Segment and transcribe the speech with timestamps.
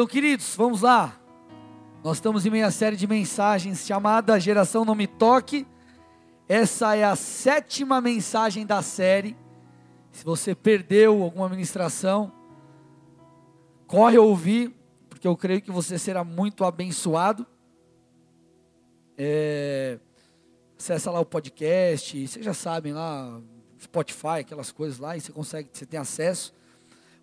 [0.00, 1.20] Então, queridos, vamos lá.
[2.02, 5.66] Nós estamos em meia série de mensagens chamada Geração Não Me Toque.
[6.48, 9.36] Essa é a sétima mensagem da série.
[10.10, 12.32] Se você perdeu alguma ministração,
[13.86, 14.74] corre ouvir,
[15.10, 17.46] porque eu creio que você será muito abençoado.
[19.18, 19.98] É,
[20.78, 23.38] acessa lá o podcast, vocês já sabem lá,
[23.78, 26.54] Spotify, aquelas coisas lá, e você consegue, você tem acesso.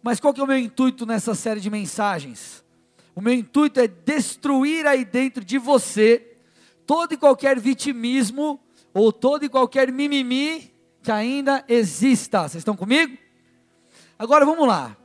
[0.03, 2.66] Mas qual que é o meu intuito nessa série de mensagens?
[3.17, 6.37] O meu intuito é destruir aí dentro de você
[6.85, 8.59] todo e qualquer vitimismo
[8.93, 10.71] ou todo e qualquer mimimi
[11.01, 12.41] que ainda exista.
[12.41, 13.17] Vocês estão comigo?
[14.19, 14.95] Agora vamos lá.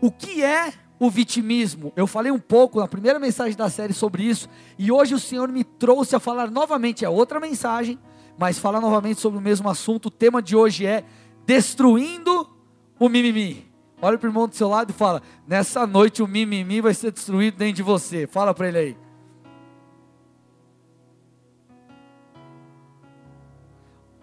[0.00, 1.92] O que é o vitimismo?
[1.96, 5.48] Eu falei um pouco na primeira mensagem da série sobre isso e hoje o Senhor
[5.48, 7.98] me trouxe a falar novamente, é outra mensagem,
[8.38, 10.06] mas falar novamente sobre o mesmo assunto.
[10.06, 11.02] O tema de hoje é
[11.44, 12.48] destruindo
[12.96, 13.66] o mimimi.
[14.00, 17.10] Olha para o irmão do seu lado e fala: Nessa noite o mimimi vai ser
[17.10, 18.26] destruído dentro de você.
[18.26, 18.96] Fala para ele aí.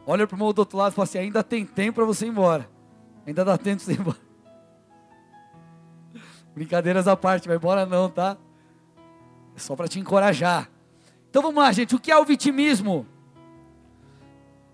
[0.05, 2.25] Olha para o irmão do outro lado e fala assim: Ainda tem tempo para você
[2.25, 2.69] ir embora.
[3.25, 4.17] Ainda dá tempo para você ir embora.
[6.53, 8.37] Brincadeiras à parte, vai embora não, tá?
[9.55, 10.69] É só para te encorajar.
[11.29, 11.95] Então vamos lá, gente.
[11.95, 13.07] O que é o vitimismo?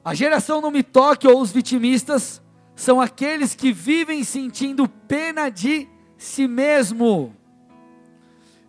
[0.04, 2.42] A geração não me toque ou os vitimistas
[2.80, 5.86] são aqueles que vivem sentindo pena de
[6.18, 7.36] si mesmo.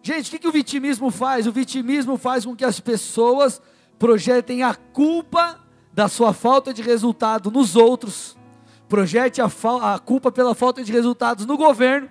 [0.03, 1.47] Gente, o que, que o vitimismo faz?
[1.47, 3.62] O vitimismo faz com que as pessoas
[4.00, 5.61] projetem a culpa
[5.92, 8.36] da sua falta de resultado nos outros,
[8.88, 9.48] projete a,
[9.94, 12.11] a culpa pela falta de resultados no governo,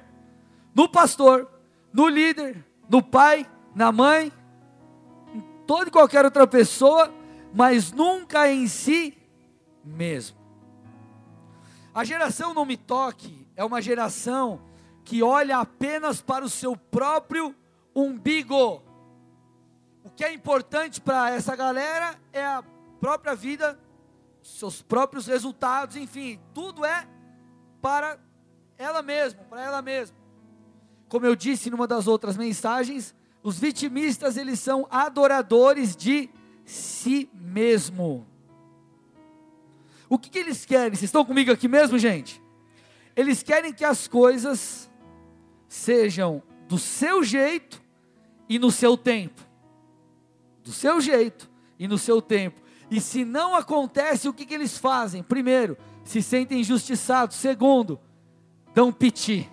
[0.74, 1.50] no pastor,
[1.92, 4.32] no líder, no pai, na mãe,
[5.36, 7.14] em toda e qualquer outra pessoa,
[7.54, 9.18] mas nunca em si
[9.84, 10.39] mesmo.
[12.00, 14.62] A geração não me toque é uma geração
[15.04, 17.54] que olha apenas para o seu próprio
[17.94, 18.82] umbigo.
[20.02, 22.64] O que é importante para essa galera é a
[23.02, 23.78] própria vida,
[24.42, 27.06] seus próprios resultados, enfim, tudo é
[27.82, 28.18] para
[28.78, 30.16] ela mesma, para ela mesma.
[31.10, 36.30] Como eu disse numa das outras mensagens, os vitimistas eles são adoradores de
[36.64, 38.26] si mesmo.
[40.10, 40.90] O que, que eles querem?
[40.90, 42.42] Vocês estão comigo aqui mesmo, gente?
[43.16, 44.90] Eles querem que as coisas
[45.68, 47.82] sejam do seu jeito
[48.50, 49.42] e no seu tempo.
[50.64, 52.60] Do seu jeito e no seu tempo.
[52.90, 55.22] E se não acontece, o que, que eles fazem?
[55.22, 57.36] Primeiro, se sentem injustiçados.
[57.36, 58.00] Segundo,
[58.74, 59.48] dão piti.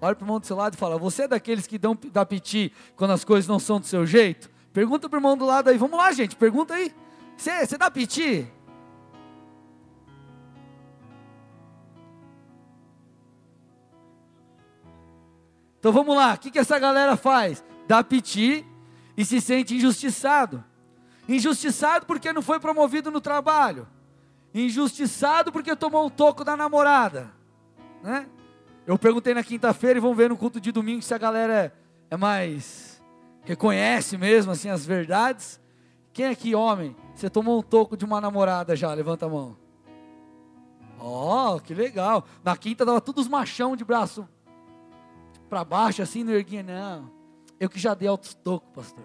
[0.00, 2.24] Olha para o irmão do seu lado e fala: Você é daqueles que dão dá
[2.24, 4.48] piti quando as coisas não são do seu jeito?
[4.72, 5.76] Pergunta para o irmão do lado aí.
[5.76, 6.94] Vamos lá, gente, pergunta aí.
[7.36, 8.46] Você, você dá piti?
[15.86, 17.64] Então vamos lá, o que, que essa galera faz?
[17.86, 18.66] Dá piti
[19.16, 20.64] e se sente injustiçado.
[21.28, 23.86] Injustiçado porque não foi promovido no trabalho.
[24.52, 27.30] Injustiçado porque tomou um toco da namorada.
[28.02, 28.26] Né?
[28.84, 31.72] Eu perguntei na quinta-feira e vamos ver no culto de domingo se a galera é,
[32.10, 33.00] é mais.
[33.44, 35.60] reconhece mesmo assim as verdades.
[36.12, 38.92] Quem aqui, homem, você tomou um toco de uma namorada já?
[38.92, 39.56] Levanta a mão.
[40.98, 42.26] Ó, oh, que legal.
[42.42, 44.28] Na quinta dava todos os machão de braço
[45.48, 47.10] para baixo, assim, não erguia, não.
[47.58, 49.04] Eu que já dei altos tocos, pastor.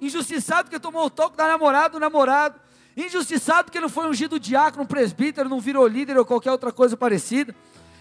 [0.00, 2.60] Injustiçado porque tomou o toco da namorada, do namorado.
[2.96, 7.54] Injustiçado porque não foi ungido diácono, presbítero, não virou líder ou qualquer outra coisa parecida.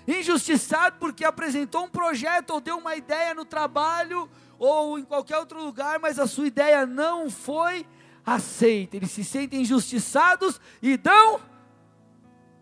[0.07, 4.29] Injustiçado porque apresentou um projeto ou deu uma ideia no trabalho
[4.59, 7.85] ou em qualquer outro lugar, mas a sua ideia não foi
[8.25, 8.97] aceita.
[8.97, 11.39] Eles se sentem injustiçados e dão.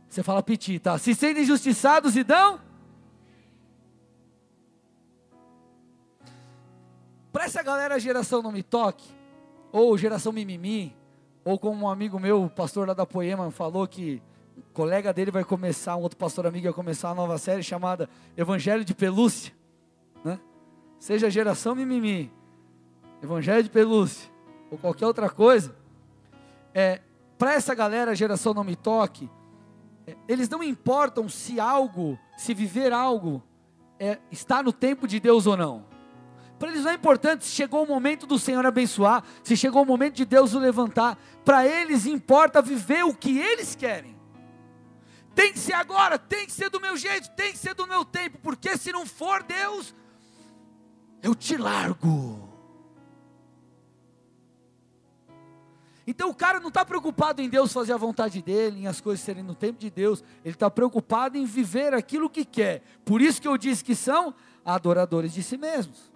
[0.08, 0.98] Você fala piti, tá?
[0.98, 2.60] Se sentem injustiçados e dão
[7.32, 9.10] Para essa galera, geração não me toque,
[9.72, 10.96] ou geração mimimi,
[11.46, 14.22] ou como um amigo meu, pastor lá da Poema, falou que
[14.58, 18.10] um colega dele vai começar, um outro pastor amigo vai começar uma nova série chamada
[18.36, 19.54] Evangelho de Pelúcia,
[20.26, 20.40] né?
[21.00, 22.32] Seja geração mimimi,
[23.24, 24.30] Evangelho de Pelúcia,
[24.70, 25.74] ou qualquer outra coisa,
[26.74, 27.02] é,
[27.38, 29.30] para essa galera, geração não me toque,
[30.06, 33.42] é, eles não importam se algo, se viver algo,
[33.98, 35.91] é, está no tempo de Deus ou não.
[36.62, 39.86] Para eles não é importante se chegou o momento do Senhor abençoar, se chegou o
[39.86, 41.18] momento de Deus o levantar.
[41.44, 44.16] Para eles importa viver o que eles querem.
[45.34, 48.06] Tem que ser agora, tem que ser do meu jeito, tem que ser do meu
[48.06, 49.96] tempo, porque se não for Deus,
[51.24, 52.48] eu te largo.
[56.06, 59.26] Então o cara não está preocupado em Deus fazer a vontade dele, em as coisas
[59.26, 62.84] serem no tempo de Deus, ele está preocupado em viver aquilo que quer.
[63.04, 64.32] Por isso que eu disse que são
[64.64, 66.11] adoradores de si mesmos.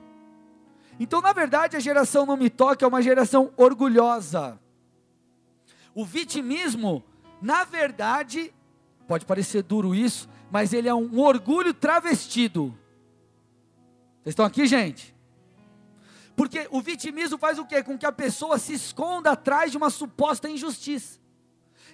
[1.00, 4.60] Então, na verdade, a geração não me toca é uma geração orgulhosa.
[5.94, 7.04] O vitimismo,
[7.42, 8.54] na verdade,
[9.08, 12.78] pode parecer duro isso, mas ele é um orgulho travestido.
[14.24, 15.16] Vocês estão aqui, gente?
[16.36, 17.82] Porque o vitimismo faz o quê?
[17.82, 21.20] Com que a pessoa se esconda atrás de uma suposta injustiça.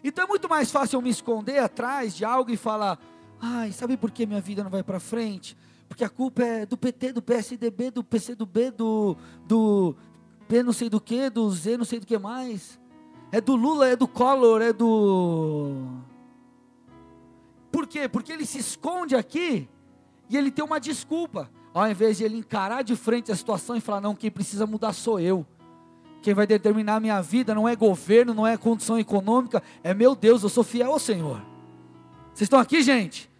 [0.04, 3.00] Então é muito mais fácil eu me esconder atrás de algo e falar:
[3.40, 5.56] ai, sabe por que minha vida não vai para frente?
[5.92, 9.94] Porque a culpa é do PT, do PSDB, do PCdoB, do, do
[10.48, 12.80] P não sei do que, do Z não sei do que mais.
[13.30, 15.76] É do Lula, é do Collor, é do.
[17.70, 18.08] Por quê?
[18.08, 19.68] Porque ele se esconde aqui
[20.30, 21.52] e ele tem uma desculpa.
[21.74, 24.94] Ao invés de ele encarar de frente a situação e falar: não, quem precisa mudar
[24.94, 25.46] sou eu.
[26.22, 30.16] Quem vai determinar a minha vida não é governo, não é condição econômica, é meu
[30.16, 31.42] Deus, eu sou fiel ao Senhor.
[32.34, 33.31] Vocês estão aqui, gente?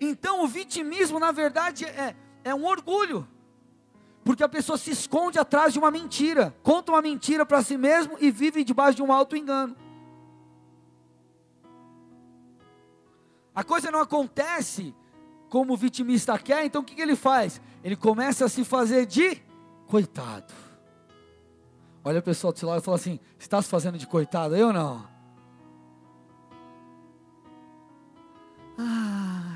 [0.00, 2.14] Então o vitimismo, na verdade, é,
[2.44, 3.26] é um orgulho.
[4.24, 8.16] Porque a pessoa se esconde atrás de uma mentira, conta uma mentira para si mesmo
[8.20, 9.76] e vive debaixo de um alto engano.
[13.54, 14.94] A coisa não acontece
[15.48, 17.60] como o vitimista quer, então o que, que ele faz?
[17.82, 19.40] Ele começa a se fazer de
[19.86, 20.52] coitado.
[22.04, 24.72] Olha o pessoal do seu lado e fala assim: está se fazendo de coitado, eu
[24.72, 25.08] não?
[28.78, 29.55] Ai,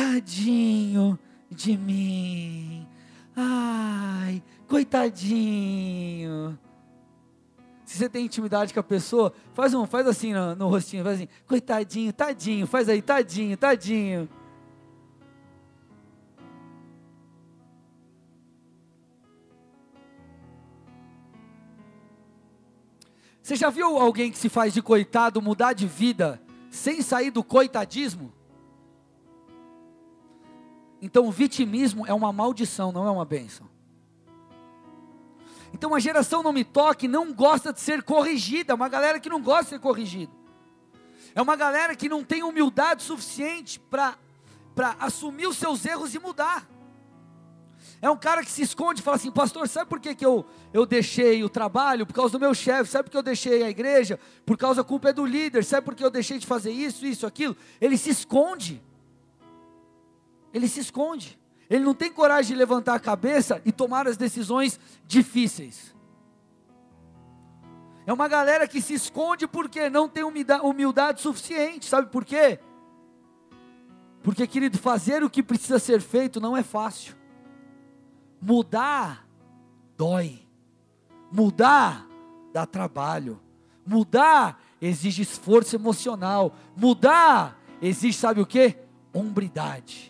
[0.00, 1.18] tadinho
[1.50, 2.88] de mim.
[3.36, 6.58] Ai, coitadinho.
[7.84, 11.16] Se você tem intimidade com a pessoa, faz um, faz assim no, no rostinho, faz
[11.16, 14.28] assim, coitadinho, tadinho, faz aí, tadinho, tadinho.
[23.42, 27.42] Você já viu alguém que se faz de coitado mudar de vida sem sair do
[27.42, 28.39] coitadismo?
[31.00, 33.68] Então o vitimismo é uma maldição, não é uma bênção.
[35.72, 39.28] Então a geração não me toque não gosta de ser corrigida, é uma galera que
[39.28, 40.32] não gosta de ser corrigida.
[41.34, 44.16] É uma galera que não tem humildade suficiente para
[44.98, 46.68] assumir os seus erros e mudar.
[48.02, 50.44] É um cara que se esconde e fala assim: Pastor, sabe por que, que eu,
[50.72, 52.06] eu deixei o trabalho?
[52.06, 52.90] Por causa do meu chefe.
[52.90, 54.18] Sabe por que eu deixei a igreja?
[54.44, 55.64] Por causa da culpa é do líder.
[55.64, 57.56] Sabe por que eu deixei de fazer isso, isso, aquilo?
[57.80, 58.82] Ele se esconde.
[60.52, 61.38] Ele se esconde.
[61.68, 65.94] Ele não tem coragem de levantar a cabeça e tomar as decisões difíceis.
[68.06, 71.86] É uma galera que se esconde porque não tem humildade, suficiente.
[71.86, 72.58] Sabe por quê?
[74.22, 77.14] Porque, querido, fazer o que precisa ser feito não é fácil.
[78.40, 79.26] Mudar
[79.96, 80.40] dói.
[81.30, 82.06] Mudar
[82.52, 83.40] dá trabalho.
[83.86, 86.54] Mudar exige esforço emocional.
[86.76, 88.76] Mudar exige, sabe o que?
[89.12, 90.09] Hombridade.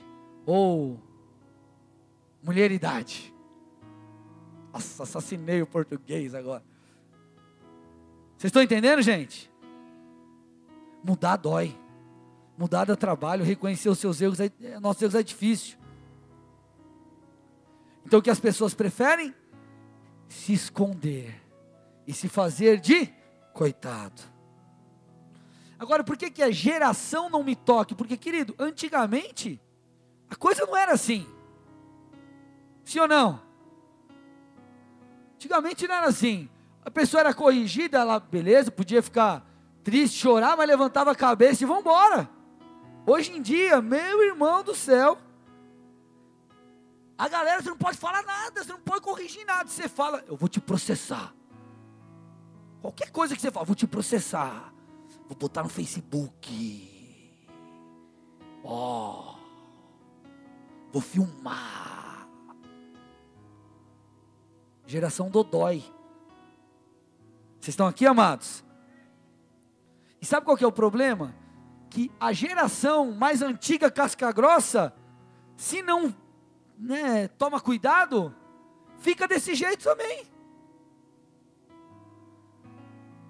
[0.50, 1.00] Ou
[2.42, 3.32] mulheridade.
[4.72, 6.64] Nossa, assassinei o português agora.
[8.36, 9.48] Vocês estão entendendo, gente?
[11.04, 11.78] Mudar dói.
[12.58, 14.50] Mudar dá trabalho, reconhecer os seus erros, é,
[14.80, 15.78] nossos erros é difícil.
[18.04, 19.32] Então o que as pessoas preferem?
[20.28, 21.40] Se esconder
[22.08, 23.08] e se fazer de
[23.54, 24.20] coitado.
[25.78, 27.94] Agora, por que, que a geração não me toque?
[27.94, 29.60] Porque, querido, antigamente
[30.30, 31.26] a coisa não era assim.
[32.84, 33.42] Sim ou não?
[35.34, 36.48] Antigamente não era assim.
[36.84, 39.44] A pessoa era corrigida, ela, beleza, podia ficar
[39.82, 42.30] triste, chorar, mas levantava a cabeça e vamos embora.
[43.06, 45.18] Hoje em dia, meu irmão do céu,
[47.18, 49.68] a galera, você não pode falar nada, você não pode corrigir nada.
[49.68, 51.34] Você fala, eu vou te processar.
[52.80, 54.72] Qualquer coisa que você fala, vou te processar.
[55.28, 56.48] Vou botar no Facebook.
[58.64, 59.34] Ó.
[59.36, 59.39] Oh,
[60.92, 62.28] vou filmar.
[64.86, 65.84] Geração Dodói.
[67.60, 68.64] Vocês estão aqui, amados?
[70.20, 71.34] E sabe qual que é o problema?
[71.88, 74.94] Que a geração mais antiga, casca grossa,
[75.56, 76.14] se não
[76.78, 78.34] né, toma cuidado,
[78.98, 80.26] fica desse jeito também.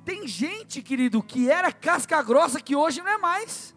[0.05, 3.77] Tem gente, querido, que era casca grossa que hoje não é mais.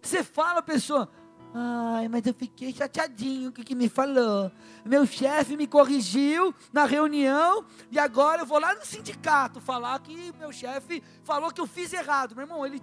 [0.00, 1.10] Você fala, pessoa,
[1.54, 4.50] ai, mas eu fiquei chateadinho com o que me falou.
[4.84, 10.32] Meu chefe me corrigiu na reunião e agora eu vou lá no sindicato falar que
[10.38, 12.34] meu chefe falou que eu fiz errado.
[12.34, 12.82] Meu irmão, ele,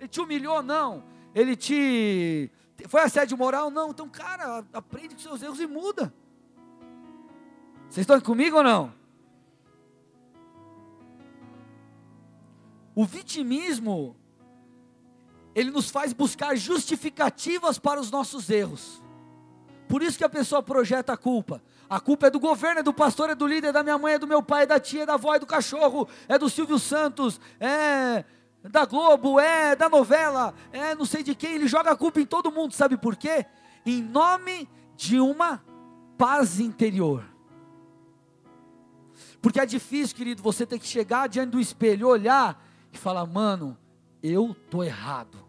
[0.00, 0.62] ele te humilhou?
[0.62, 1.04] Não.
[1.34, 2.50] Ele te
[2.88, 3.70] foi assédio moral?
[3.70, 3.90] Não.
[3.90, 6.12] Então, cara, aprende com seus erros e muda.
[7.88, 8.92] Vocês estão comigo ou não?
[12.96, 14.16] o vitimismo,
[15.56, 19.02] ele nos faz buscar justificativas para os nossos erros.
[19.88, 21.62] Por isso que a pessoa projeta a culpa.
[21.88, 24.14] A culpa é do governo, é do pastor, é do líder, é da minha mãe,
[24.14, 26.50] é do meu pai, é da tia, é da avó, é do cachorro, é do
[26.50, 28.22] Silvio Santos, é
[28.64, 31.54] da Globo, é da novela, é não sei de quem.
[31.54, 33.46] Ele joga a culpa em todo mundo, sabe por quê?
[33.86, 35.64] Em nome de uma
[36.18, 37.24] paz interior.
[39.40, 43.78] Porque é difícil, querido, você ter que chegar diante do espelho, olhar e falar: mano,
[44.22, 45.45] eu tô errado.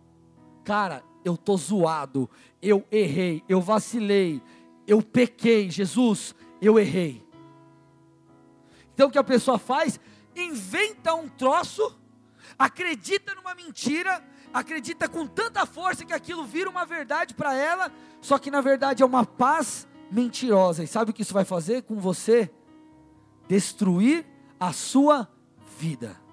[0.68, 2.30] Cara, eu tô zoado.
[2.62, 4.42] Eu errei, eu vacilei,
[4.86, 5.72] eu pequei.
[5.72, 7.26] Jesus, eu errei.
[8.94, 9.98] Então o que a pessoa faz?
[10.36, 11.98] Inventa um troço,
[12.60, 14.22] acredita numa mentira,
[14.54, 19.02] acredita com tanta força que aquilo vira uma verdade para ela, só que na verdade
[19.02, 20.84] é uma paz mentirosa.
[20.84, 22.52] E sabe o que isso vai fazer com você?
[23.48, 24.26] Destruir
[24.60, 25.30] a sua
[25.80, 26.27] vida.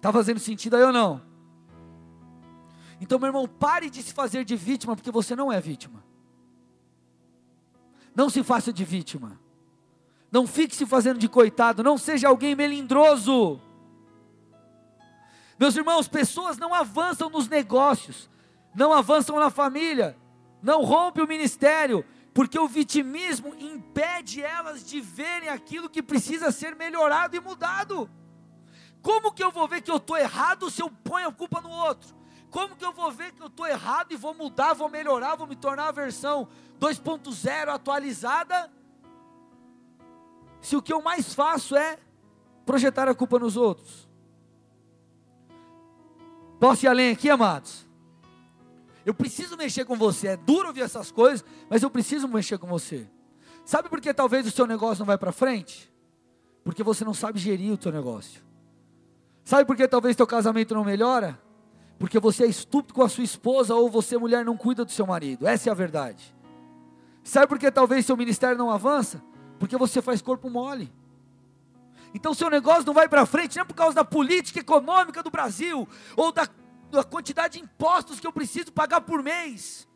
[0.00, 1.20] Está fazendo sentido aí ou não?
[3.02, 6.02] Então, meu irmão, pare de se fazer de vítima, porque você não é vítima.
[8.14, 9.38] Não se faça de vítima.
[10.32, 11.82] Não fique se fazendo de coitado.
[11.82, 13.60] Não seja alguém melindroso.
[15.58, 18.30] Meus irmãos, pessoas não avançam nos negócios,
[18.74, 20.16] não avançam na família,
[20.62, 22.02] não rompe o ministério,
[22.32, 28.08] porque o vitimismo impede elas de verem aquilo que precisa ser melhorado e mudado.
[29.02, 31.70] Como que eu vou ver que eu estou errado se eu ponho a culpa no
[31.70, 32.14] outro?
[32.50, 35.46] Como que eu vou ver que eu estou errado e vou mudar, vou melhorar, vou
[35.46, 36.48] me tornar a versão
[36.80, 38.70] 2.0 atualizada?
[40.60, 41.98] Se o que eu mais faço é
[42.66, 44.08] projetar a culpa nos outros.
[46.58, 47.88] Posso ir além aqui, amados?
[49.06, 50.28] Eu preciso mexer com você.
[50.28, 53.08] É duro ouvir essas coisas, mas eu preciso mexer com você.
[53.64, 55.90] Sabe por que talvez o seu negócio não vai para frente?
[56.62, 58.49] Porque você não sabe gerir o seu negócio.
[59.50, 61.36] Sabe por que talvez teu casamento não melhora?
[61.98, 65.04] Porque você é estúpido com a sua esposa ou você, mulher, não cuida do seu
[65.04, 65.44] marido.
[65.44, 66.32] Essa é a verdade.
[67.24, 69.20] Sabe por que talvez seu ministério não avança?
[69.58, 70.92] Porque você faz corpo mole.
[72.14, 75.32] Então seu negócio não vai para frente, não é por causa da política econômica do
[75.32, 76.46] Brasil, ou da
[76.96, 79.88] a quantidade de impostos que eu preciso pagar por mês.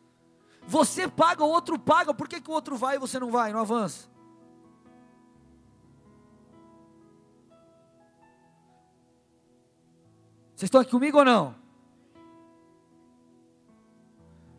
[0.67, 3.53] Você paga, o outro paga, por que, que o outro vai e você não vai,
[3.53, 4.09] não avança?
[10.55, 11.55] Vocês estão aqui comigo ou não?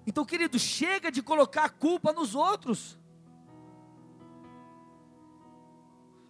[0.07, 2.99] Então, querido, chega de colocar a culpa nos outros.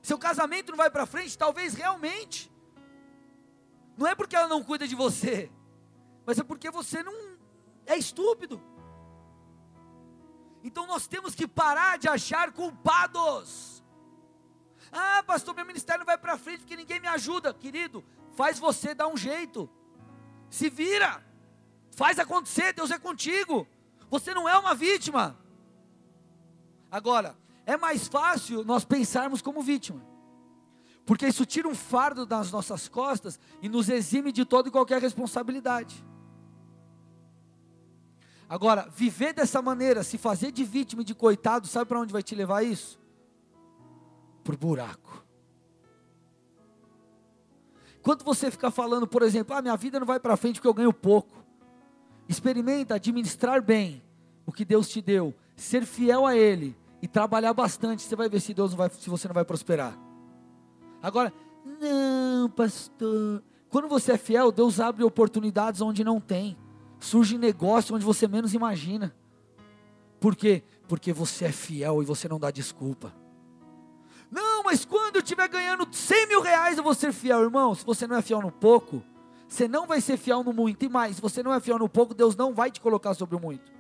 [0.01, 2.51] Seu casamento não vai para frente, talvez realmente.
[3.99, 5.51] Não é porque ela não cuida de você,
[6.25, 7.37] mas é porque você não
[7.85, 8.63] é estúpido.
[10.63, 13.83] Então nós temos que parar de achar culpados.
[14.93, 17.53] Ah, pastor, meu ministério não vai para frente porque ninguém me ajuda.
[17.53, 18.05] Querido,
[18.37, 19.69] faz você dar um jeito.
[20.49, 21.25] Se vira.
[21.91, 23.67] Faz acontecer, Deus é contigo.
[24.11, 25.37] Você não é uma vítima.
[26.91, 30.01] Agora, é mais fácil nós pensarmos como vítima.
[31.05, 35.01] Porque isso tira um fardo das nossas costas e nos exime de toda e qualquer
[35.01, 36.05] responsabilidade.
[38.49, 42.23] Agora, viver dessa maneira, se fazer de vítima e de coitado, sabe para onde vai
[42.23, 43.01] te levar isso?
[44.45, 45.26] Para o buraco.
[48.07, 50.73] Quando você ficar falando, por exemplo, ah, minha vida não vai para frente porque eu
[50.73, 51.45] ganho pouco.
[52.29, 54.01] Experimenta administrar bem
[54.47, 58.05] o que Deus te deu, ser fiel a Ele e trabalhar bastante.
[58.05, 59.99] Você vai ver se Deus não vai, se você não vai prosperar.
[61.03, 61.33] Agora,
[61.81, 63.43] não, pastor.
[63.69, 66.57] Quando você é fiel, Deus abre oportunidades onde não tem
[67.01, 69.13] surge negócio onde você menos imagina.
[70.21, 70.63] Por quê?
[70.87, 73.13] Porque você é fiel e você não dá desculpa.
[74.31, 77.75] Não, mas quando eu estiver ganhando 100 mil reais eu vou ser fiel, irmão.
[77.75, 79.03] Se você não é fiel no pouco,
[79.49, 80.85] você não vai ser fiel no muito.
[80.85, 83.37] E mais, se você não é fiel no pouco, Deus não vai te colocar sobre
[83.37, 83.73] o muito.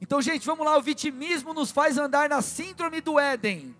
[0.00, 0.76] Então, gente, vamos lá.
[0.76, 3.74] O vitimismo nos faz andar na síndrome do Éden.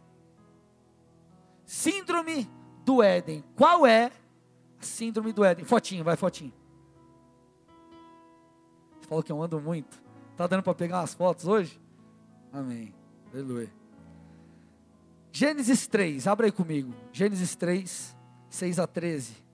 [1.65, 2.51] Síndrome
[2.85, 3.45] do Éden.
[3.55, 4.11] Qual é
[4.81, 5.65] a síndrome do Éden?
[5.65, 6.53] Fotinho, vai, fotinho.
[9.09, 10.03] Falou que eu ando muito.
[10.37, 11.81] Tá dando para pegar umas fotos hoje?
[12.53, 12.95] Amém.
[13.33, 13.78] Aleluia.
[15.31, 16.95] Gênesis 3, abra aí comigo.
[17.13, 18.17] Gênesis 3,
[18.49, 19.49] 6 a 13.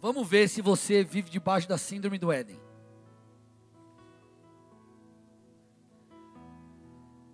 [0.00, 2.60] Vamos ver se você vive debaixo da síndrome do Éden.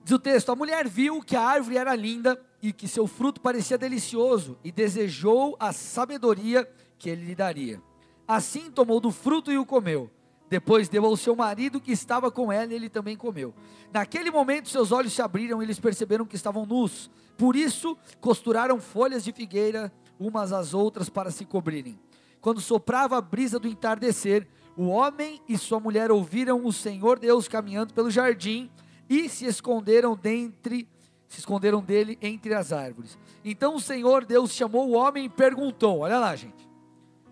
[0.02, 3.40] Diz o texto: A mulher viu que a árvore era linda e que seu fruto
[3.40, 7.83] parecia delicioso, e desejou a sabedoria que ele lhe daria.
[8.26, 10.11] Assim tomou do fruto e o comeu.
[10.48, 13.54] Depois deu ao seu marido que estava com ela e ele também comeu.
[13.92, 17.10] Naquele momento seus olhos se abriram e eles perceberam que estavam nus.
[17.36, 21.98] Por isso costuraram folhas de figueira umas às outras para se cobrirem.
[22.40, 24.46] Quando soprava a brisa do entardecer,
[24.76, 28.70] o homem e sua mulher ouviram o Senhor Deus caminhando pelo jardim
[29.08, 30.88] e se esconderam dentre
[31.26, 33.18] se esconderam dele entre as árvores.
[33.44, 36.68] Então o Senhor Deus chamou o homem e perguntou: Olha lá, gente.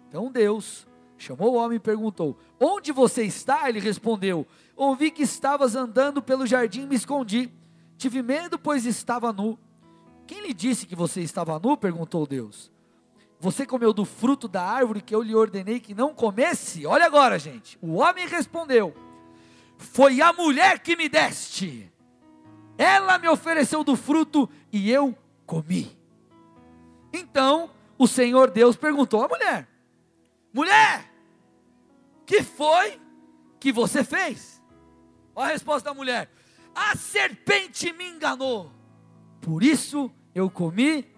[0.09, 0.87] Então Deus
[1.23, 3.69] chamou o homem e perguntou: Onde você está?
[3.69, 7.51] Ele respondeu: Ouvi que estavas andando pelo jardim e me escondi.
[7.97, 9.59] Tive medo, pois estava nu.
[10.27, 11.77] Quem lhe disse que você estava nu?
[11.77, 12.73] perguntou Deus.
[13.39, 16.87] Você comeu do fruto da árvore que eu lhe ordenei que não comesse?
[16.87, 17.79] Olha agora, gente.
[17.81, 18.95] O homem respondeu:
[19.77, 21.93] Foi a mulher que me deste.
[22.79, 25.97] Ela me ofereceu do fruto e eu comi.
[27.13, 29.69] Então o Senhor Deus perguntou à mulher:
[30.53, 31.12] Mulher,
[32.27, 33.01] que foi
[33.59, 34.63] que você fez?
[35.35, 36.31] Olha a resposta da mulher:
[36.75, 38.71] A serpente me enganou,
[39.41, 41.11] por isso eu comi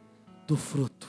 [0.46, 1.08] do fruto.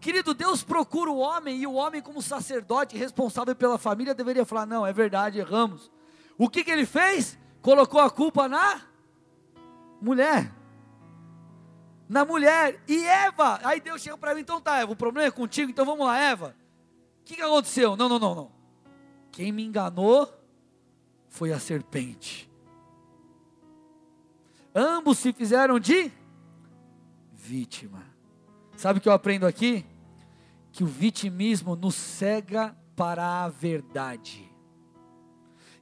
[0.00, 4.66] Querido, Deus procura o homem e o homem, como sacerdote responsável pela família, deveria falar:
[4.66, 5.90] Não, é verdade, erramos.
[6.36, 7.38] O que, que ele fez?
[7.62, 8.82] Colocou a culpa na
[10.00, 10.52] mulher.
[12.08, 12.82] Na mulher.
[12.86, 15.86] E Eva, aí Deus chega para mim, então tá, Eva, o problema é contigo, então
[15.86, 16.54] vamos lá, Eva.
[17.22, 17.96] O que, que aconteceu?
[17.96, 18.52] Não, não, não, não.
[19.34, 20.32] Quem me enganou
[21.28, 22.48] foi a serpente.
[24.72, 26.12] Ambos se fizeram de
[27.32, 28.06] vítima.
[28.76, 29.84] Sabe o que eu aprendo aqui?
[30.70, 34.48] Que o vitimismo nos cega para a verdade.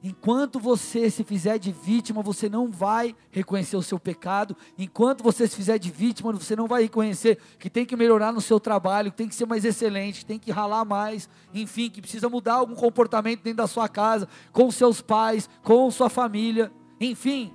[0.05, 4.53] Enquanto você se fizer de vítima, você não vai reconhecer o seu pecado.
[4.77, 8.41] Enquanto você se fizer de vítima, você não vai reconhecer que tem que melhorar no
[8.41, 12.01] seu trabalho, que tem que ser mais excelente, que tem que ralar mais, enfim, que
[12.01, 16.69] precisa mudar algum comportamento dentro da sua casa, com seus pais, com sua família,
[16.99, 17.53] enfim.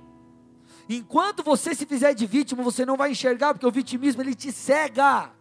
[0.89, 4.51] Enquanto você se fizer de vítima, você não vai enxergar, porque o vitimismo ele te
[4.51, 5.38] cega.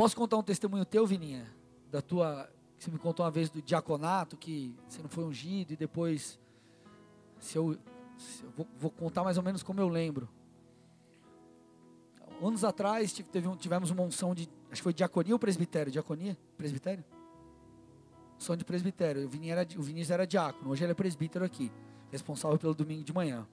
[0.00, 1.46] Posso contar um testemunho teu, Vininha?
[1.90, 2.48] Da tua.
[2.78, 6.40] Que você me contou uma vez do diaconato, que você não foi ungido e depois.
[7.38, 7.76] Se eu,
[8.16, 10.26] se eu vou, vou, contar mais ou menos como eu lembro.
[12.42, 14.48] Anos atrás teve tivemos uma unção de.
[14.70, 15.92] Acho que foi diaconia ou presbitério?
[15.92, 16.34] Diaconia?
[16.56, 17.04] Presbitério?
[18.38, 19.28] Unção de presbitério.
[19.28, 21.70] O era, o Vinícius era diácono, hoje ele é presbítero aqui,
[22.10, 23.46] responsável pelo domingo de manhã.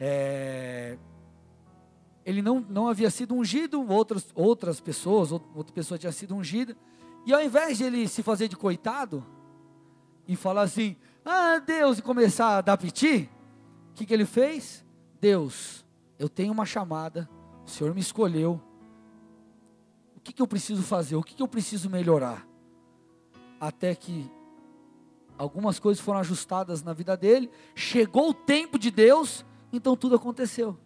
[0.00, 0.98] É,
[2.28, 6.76] ele não, não havia sido ungido, outras, outras pessoas, outra pessoa tinha sido ungida,
[7.24, 9.24] e ao invés de ele se fazer de coitado,
[10.26, 13.30] e falar assim, ah Deus, e começar a dar piti,
[13.92, 14.84] o que, que ele fez?
[15.18, 15.86] Deus,
[16.18, 17.26] eu tenho uma chamada,
[17.66, 18.60] o Senhor me escolheu,
[20.14, 22.46] o que, que eu preciso fazer, o que, que eu preciso melhorar?
[23.58, 24.30] Até que
[25.38, 30.78] algumas coisas foram ajustadas na vida dele, chegou o tempo de Deus, então tudo aconteceu.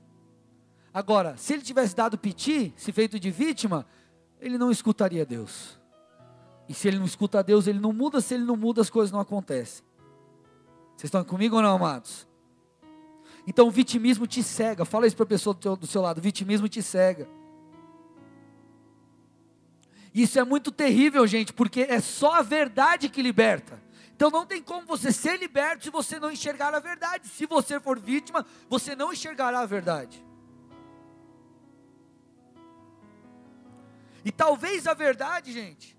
[0.92, 3.86] Agora, se ele tivesse dado piti, se feito de vítima,
[4.40, 5.78] ele não escutaria Deus.
[6.68, 9.10] E se ele não escuta Deus, ele não muda, se ele não muda, as coisas
[9.10, 9.84] não acontecem.
[10.96, 12.26] Vocês estão comigo ou não, amados?
[13.46, 14.84] Então o vitimismo te cega.
[14.84, 17.28] Fala isso para a pessoa do seu, do seu lado: o vitimismo te cega.
[20.14, 23.82] Isso é muito terrível, gente, porque é só a verdade que liberta.
[24.14, 27.26] Então não tem como você ser liberto se você não enxergar a verdade.
[27.26, 30.22] Se você for vítima, você não enxergará a verdade.
[34.24, 35.98] E talvez a verdade, gente,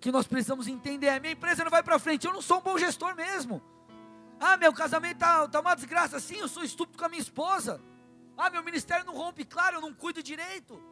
[0.00, 2.62] que nós precisamos entender é: minha empresa não vai para frente, eu não sou um
[2.62, 3.62] bom gestor mesmo.
[4.40, 7.80] Ah, meu casamento está tá uma desgraça, sim, eu sou estúpido com a minha esposa.
[8.36, 10.82] Ah, meu ministério não rompe, claro, eu não cuido direito.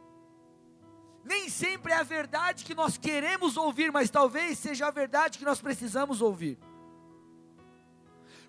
[1.23, 5.45] Nem sempre é a verdade que nós queremos ouvir, mas talvez seja a verdade que
[5.45, 6.57] nós precisamos ouvir.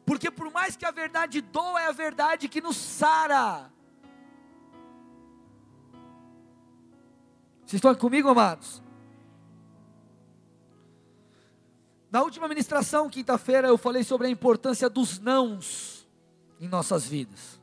[0.06, 3.72] Porque por mais que a verdade doa, é a verdade que nos sara.
[7.72, 8.82] Vocês estão comigo, amados?
[12.10, 16.06] Na última ministração, quinta-feira, eu falei sobre a importância dos nãos
[16.60, 17.58] em nossas vidas.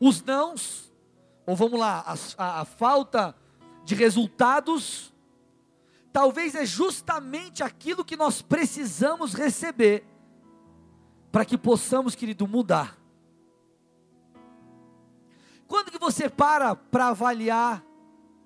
[0.00, 0.92] Os nãos,
[1.46, 3.32] ou vamos lá, a, a, a falta
[3.84, 5.14] de resultados,
[6.12, 10.04] talvez é justamente aquilo que nós precisamos receber
[11.30, 12.98] para que possamos, querido, mudar.
[15.68, 17.84] Quando que você para para avaliar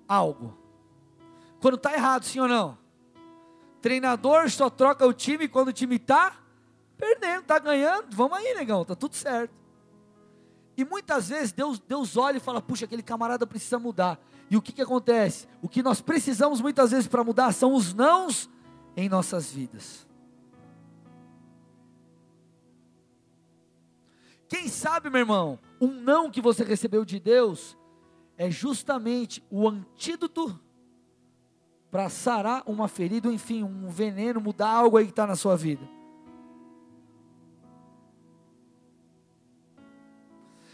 [0.07, 0.56] algo?
[1.59, 2.77] Quando está errado, sim ou não?
[3.81, 6.35] Treinador só troca o time quando o time está
[6.97, 8.07] perdendo, está ganhando.
[8.11, 9.53] Vamos aí, negão, está tudo certo.
[10.75, 14.19] E muitas vezes Deus, Deus olha e fala: puxa, aquele camarada precisa mudar.
[14.49, 15.47] E o que, que acontece?
[15.61, 18.49] O que nós precisamos muitas vezes para mudar são os nãos
[18.95, 20.07] em nossas vidas.
[24.47, 27.77] Quem sabe, meu irmão, um não que você recebeu de Deus
[28.37, 30.57] é justamente o antídoto
[31.89, 35.87] para sarar uma ferida, enfim, um veneno, mudar algo aí que está na sua vida.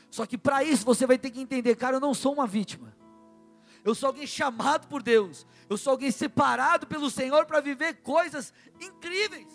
[0.10, 2.96] Só que para isso você vai ter que entender, cara, eu não sou uma vítima.
[3.84, 5.46] Eu sou alguém chamado por Deus.
[5.70, 9.48] Eu sou alguém separado pelo Senhor para viver coisas incríveis.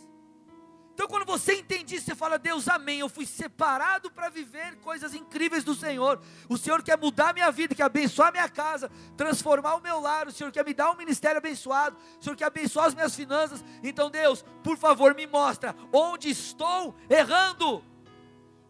[0.99, 2.99] Então, quando você entende isso, você fala: Deus, amém.
[2.99, 6.21] Eu fui separado para viver coisas incríveis do Senhor.
[6.49, 10.27] O Senhor quer mudar a minha vida, quer abençoar minha casa, transformar o meu lar.
[10.27, 11.97] O Senhor quer me dar um ministério abençoado.
[12.21, 13.65] O Senhor quer abençoar as minhas finanças.
[13.81, 17.85] Então, Deus, por favor, me mostra onde estou errando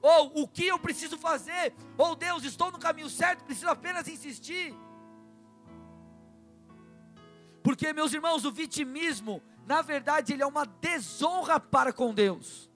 [0.03, 4.75] ou o que eu preciso fazer, ou Deus, estou no caminho certo, preciso apenas insistir.
[7.63, 12.71] Porque, meus irmãos, o vitimismo, na verdade, ele é uma desonra para com Deus.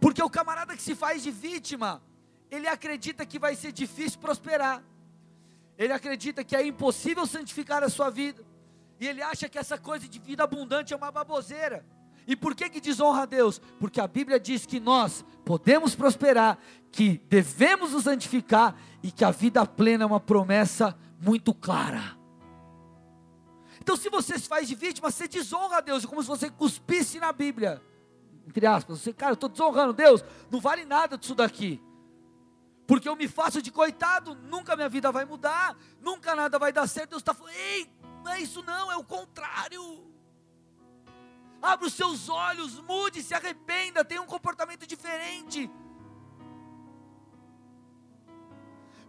[0.00, 2.02] Porque o camarada que se faz de vítima,
[2.50, 4.82] ele acredita que vai ser difícil prosperar,
[5.76, 8.42] ele acredita que é impossível santificar a sua vida,
[8.98, 11.84] e ele acha que essa coisa de vida abundante é uma baboseira.
[12.26, 13.60] E por que que desonra a Deus?
[13.78, 16.58] Porque a Bíblia diz que nós podemos prosperar,
[16.90, 22.19] que devemos nos santificar e que a vida plena é uma promessa muito clara.
[23.80, 26.50] Então, se você se faz de vítima, você desonra a Deus, é como se você
[26.50, 27.82] cuspisse na Bíblia.
[28.46, 31.82] Entre aspas, você, cara, eu estou desonrando Deus, não vale nada disso daqui.
[32.86, 36.88] Porque eu me faço de coitado, nunca minha vida vai mudar, nunca nada vai dar
[36.88, 37.10] certo.
[37.10, 37.88] Deus está falando, ei,
[38.24, 40.10] não é isso não, é o contrário.
[41.62, 45.70] Abra os seus olhos, mude, se arrependa, tenha um comportamento diferente.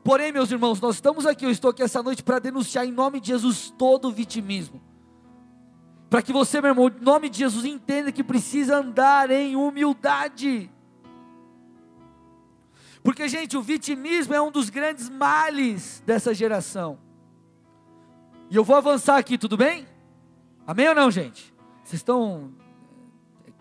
[0.03, 3.19] Porém, meus irmãos, nós estamos aqui, eu estou aqui essa noite para denunciar em nome
[3.19, 4.81] de Jesus todo o vitimismo.
[6.09, 10.69] Para que você, meu irmão, em nome de Jesus, entenda que precisa andar em humildade.
[13.03, 16.99] Porque, gente, o vitimismo é um dos grandes males dessa geração.
[18.49, 19.87] E eu vou avançar aqui, tudo bem?
[20.67, 21.53] Amém ou não, gente?
[21.83, 22.51] Vocês estão.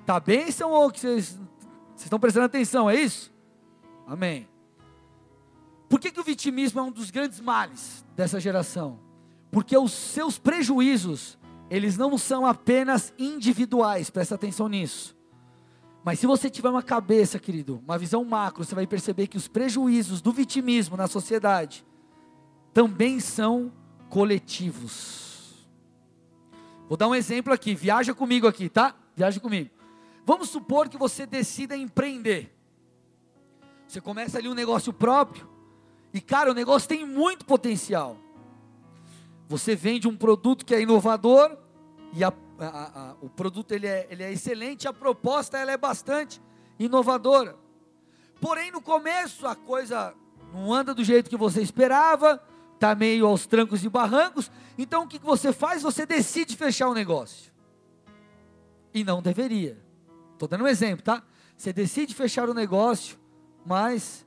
[0.04, 2.90] Tá bênção ou que vocês, vocês estão prestando atenção?
[2.90, 3.32] É isso?
[4.06, 4.49] Amém.
[5.90, 9.00] Por que, que o vitimismo é um dos grandes males dessa geração?
[9.50, 11.36] Porque os seus prejuízos,
[11.68, 15.16] eles não são apenas individuais, presta atenção nisso.
[16.04, 19.48] Mas se você tiver uma cabeça, querido, uma visão macro, você vai perceber que os
[19.48, 21.84] prejuízos do vitimismo na sociedade
[22.72, 23.72] também são
[24.08, 25.66] coletivos.
[26.88, 28.94] Vou dar um exemplo aqui, viaja comigo aqui, tá?
[29.16, 29.70] Viaja comigo.
[30.24, 32.56] Vamos supor que você decida empreender.
[33.88, 35.49] Você começa ali um negócio próprio,
[36.12, 38.16] e cara, o negócio tem muito potencial.
[39.48, 41.56] Você vende um produto que é inovador,
[42.12, 42.66] e a, a,
[43.10, 46.40] a, o produto ele é, ele é excelente, a proposta ela é bastante
[46.78, 47.56] inovadora.
[48.40, 50.14] Porém, no começo a coisa
[50.52, 52.42] não anda do jeito que você esperava,
[52.74, 55.82] está meio aos trancos e barrancos, então o que você faz?
[55.82, 57.52] Você decide fechar o negócio.
[58.92, 59.78] E não deveria.
[60.32, 61.22] Estou dando um exemplo, tá?
[61.56, 63.18] Você decide fechar o negócio,
[63.64, 64.26] mas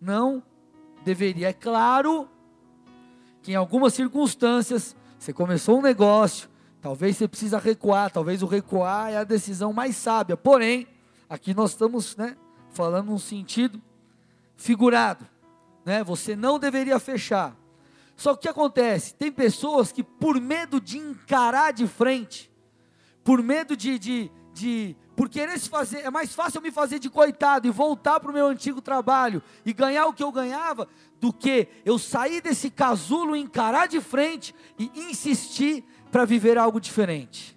[0.00, 0.42] não
[1.04, 1.48] deveria.
[1.48, 2.28] É claro
[3.42, 6.48] que em algumas circunstâncias você começou um negócio,
[6.80, 10.36] talvez você precisa recuar, talvez o recuar é a decisão mais sábia.
[10.36, 10.86] Porém,
[11.28, 12.36] aqui nós estamos, né,
[12.70, 13.80] falando num sentido
[14.56, 15.26] figurado,
[15.84, 16.02] né?
[16.04, 17.56] Você não deveria fechar.
[18.16, 19.14] Só que o que acontece?
[19.14, 22.50] Tem pessoas que, por medo de encarar de frente,
[23.24, 26.98] por medo de, de, de por querer se fazer, é mais fácil eu me fazer
[26.98, 30.88] de coitado e voltar para o meu antigo trabalho e ganhar o que eu ganhava,
[31.20, 37.56] do que eu sair desse casulo, encarar de frente e insistir para viver algo diferente.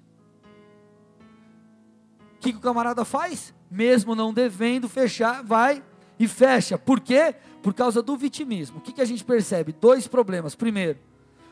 [2.36, 3.54] O que, que o camarada faz?
[3.70, 5.84] Mesmo não devendo fechar, vai
[6.20, 6.78] e fecha.
[6.78, 7.36] Por quê?
[7.62, 8.78] Por causa do vitimismo.
[8.78, 9.74] O que, que a gente percebe?
[9.74, 10.56] Dois problemas.
[10.56, 11.00] Primeiro,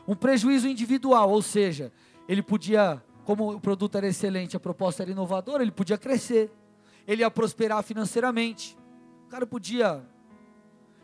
[0.06, 1.92] um prejuízo individual, ou seja,
[2.28, 6.48] ele podia, como o produto era excelente, a proposta era inovadora, ele podia crescer,
[7.08, 8.78] ele ia prosperar financeiramente.
[9.26, 10.00] O cara podia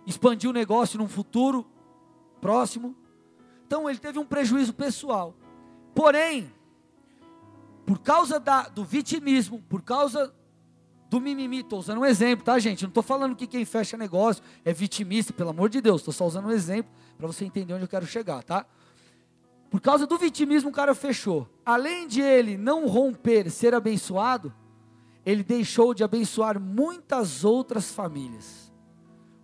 [0.07, 1.67] expandir o negócio num futuro
[2.41, 2.97] próximo.
[3.67, 5.35] Então ele teve um prejuízo pessoal.
[5.93, 6.53] Porém,
[7.85, 10.33] por causa da, do vitimismo, por causa
[11.11, 11.59] do mimimi.
[11.59, 12.83] Estou usando um exemplo, tá, gente?
[12.83, 16.01] Não estou falando que quem fecha negócio é vitimista, pelo amor de Deus.
[16.01, 18.65] Estou só usando um exemplo para você entender onde eu quero chegar, tá?
[19.73, 21.49] Por causa do vitimismo, o cara fechou.
[21.65, 24.53] Além de ele não romper, ser abençoado,
[25.25, 28.71] ele deixou de abençoar muitas outras famílias.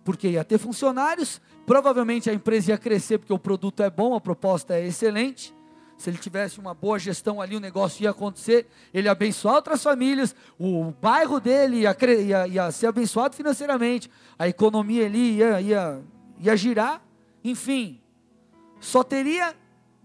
[0.03, 4.21] porque ia ter funcionários, provavelmente a empresa ia crescer porque o produto é bom, a
[4.21, 5.53] proposta é excelente.
[5.97, 9.83] Se ele tivesse uma boa gestão ali, o negócio ia acontecer, ele ia abençoar outras
[9.83, 16.01] famílias, o bairro dele ia, ia, ia ser abençoado financeiramente, a economia ali ia, ia,
[16.39, 17.03] ia girar,
[17.43, 18.01] enfim,
[18.79, 19.53] só teria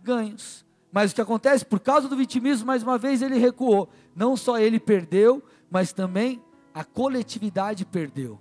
[0.05, 0.65] ganhos.
[0.93, 1.65] Mas o que acontece?
[1.65, 3.89] Por causa do vitimismo, mais uma vez ele recuou.
[4.15, 6.41] Não só ele perdeu, mas também
[6.73, 8.39] a coletividade perdeu.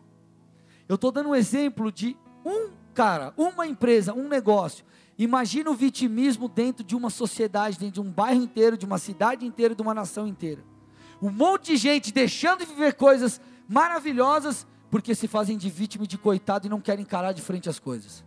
[0.88, 4.86] Eu estou dando um exemplo de um cara, uma empresa, um negócio.
[5.18, 9.46] Imagina o vitimismo dentro de uma sociedade, dentro de um bairro inteiro, de uma cidade
[9.46, 10.64] inteira, de uma nação inteira.
[11.22, 16.08] Um monte de gente deixando de viver coisas maravilhosas porque se fazem de vítima e
[16.08, 18.24] de coitado e não querem encarar de frente as coisas.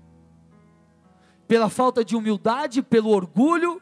[1.47, 3.81] Pela falta de humildade, pelo orgulho,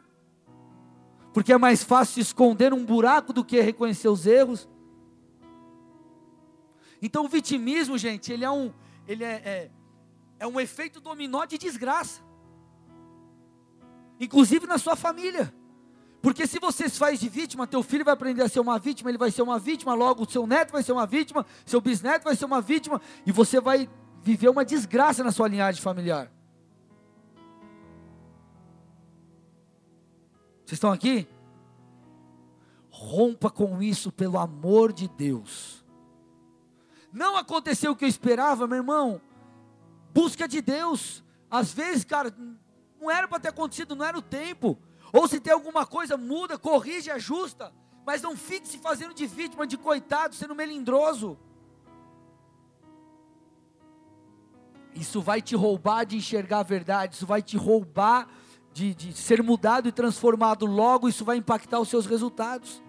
[1.33, 4.69] porque é mais fácil esconder um buraco do que reconhecer os erros.
[7.01, 8.71] Então o vitimismo, gente, ele é um,
[9.07, 9.71] ele é, é,
[10.39, 12.21] é um efeito dominó de desgraça.
[14.19, 15.53] Inclusive na sua família.
[16.21, 19.11] Porque se você se faz de vítima, teu filho vai aprender a ser uma vítima,
[19.11, 22.23] ele vai ser uma vítima, logo o seu neto vai ser uma vítima, seu bisneto
[22.23, 23.87] vai ser uma vítima, e você vai
[24.23, 26.31] viver uma desgraça na sua linhagem familiar.
[30.65, 31.27] Vocês estão aqui?
[32.89, 35.85] Rompa com isso pelo amor de Deus.
[37.13, 39.21] Não aconteceu o que eu esperava, meu irmão.
[40.13, 41.23] Busca de Deus.
[41.51, 42.35] Às vezes, cara,
[42.99, 44.77] não era para ter acontecido, não era o tempo.
[45.13, 47.71] Ou se tem alguma coisa, muda, corrige, ajusta.
[48.05, 51.37] Mas não fique se fazendo de vítima, de coitado, sendo melindroso.
[54.95, 58.27] Isso vai te roubar de enxergar a verdade, isso vai te roubar
[58.75, 62.83] de, de ser mudado e transformado logo, isso vai impactar os seus resultados.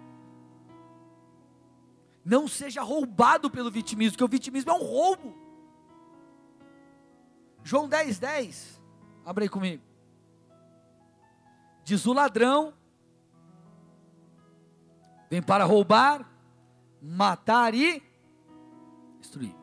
[2.25, 5.33] Não seja roubado pelo vitimismo, porque o vitimismo é um roubo.
[7.63, 8.81] João 10, 10.
[9.25, 9.81] Abre aí comigo.
[11.85, 12.73] Diz o ladrão:
[15.29, 16.29] vem para roubar,
[17.01, 18.03] matar e
[19.21, 19.55] destruir.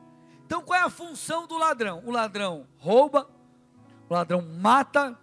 [0.46, 2.02] Então qual é a função do ladrão?
[2.06, 3.28] O ladrão rouba,
[4.08, 5.22] o ladrão mata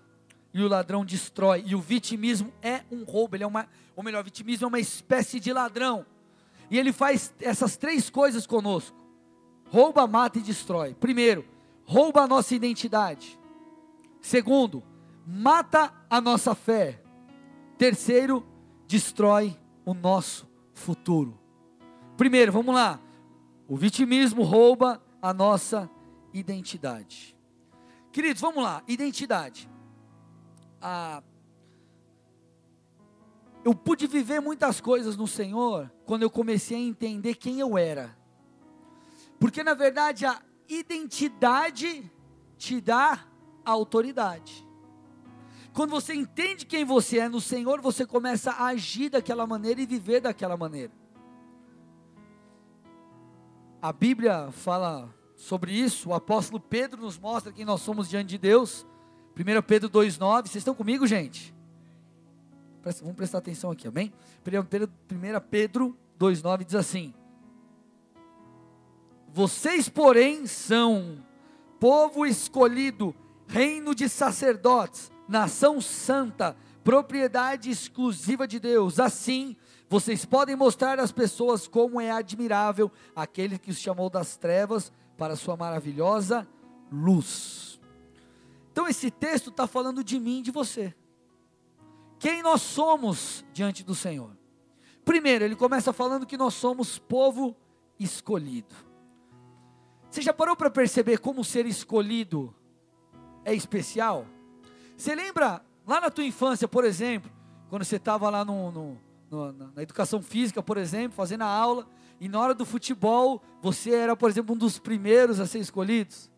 [0.53, 1.63] e o ladrão destrói.
[1.65, 5.39] E o vitimismo é um roubo, ele é uma, ou melhor, vitimismo é uma espécie
[5.39, 6.05] de ladrão.
[6.69, 8.97] E ele faz essas três coisas conosco:
[9.69, 10.93] rouba, mata e destrói.
[10.93, 11.45] Primeiro,
[11.85, 13.39] rouba a nossa identidade.
[14.21, 14.83] Segundo,
[15.25, 17.01] mata a nossa fé.
[17.77, 18.45] Terceiro,
[18.87, 21.39] destrói o nosso futuro.
[22.15, 22.99] Primeiro, vamos lá.
[23.67, 25.89] O vitimismo rouba a nossa
[26.33, 27.35] identidade.
[28.11, 28.83] Queridos, vamos lá.
[28.87, 29.69] Identidade.
[30.81, 31.21] Ah,
[33.63, 38.17] eu pude viver muitas coisas no Senhor quando eu comecei a entender quem eu era.
[39.39, 42.11] Porque na verdade a identidade
[42.57, 43.25] te dá
[43.63, 44.67] a autoridade.
[45.73, 49.85] Quando você entende quem você é no Senhor, você começa a agir daquela maneira e
[49.85, 50.91] viver daquela maneira.
[53.81, 58.37] A Bíblia fala sobre isso, o apóstolo Pedro nos mostra quem nós somos diante de
[58.37, 58.85] Deus.
[59.41, 61.53] 1 Pedro 2,9, vocês estão comigo, gente?
[63.01, 64.13] Vamos prestar atenção aqui, amém?
[64.45, 64.63] 1
[65.49, 67.13] Pedro 2,9 diz assim:
[69.31, 71.23] Vocês, porém, são
[71.79, 73.15] povo escolhido,
[73.47, 78.99] reino de sacerdotes, nação santa, propriedade exclusiva de Deus.
[78.99, 79.55] Assim,
[79.89, 85.35] vocês podem mostrar às pessoas como é admirável aquele que os chamou das trevas para
[85.35, 86.47] sua maravilhosa
[86.91, 87.70] luz.
[88.71, 90.95] Então, esse texto está falando de mim e de você
[92.21, 94.37] quem nós somos diante do Senhor.
[95.03, 97.57] Primeiro, ele começa falando que nós somos povo
[97.99, 98.75] escolhido.
[100.07, 102.53] Você já parou para perceber como ser escolhido
[103.43, 104.27] é especial?
[104.95, 107.31] Você lembra lá na tua infância, por exemplo,
[107.71, 108.97] quando você estava lá no, no,
[109.31, 111.87] no, na educação física, por exemplo, fazendo a aula,
[112.19, 116.30] e na hora do futebol, você era, por exemplo, um dos primeiros a ser escolhidos?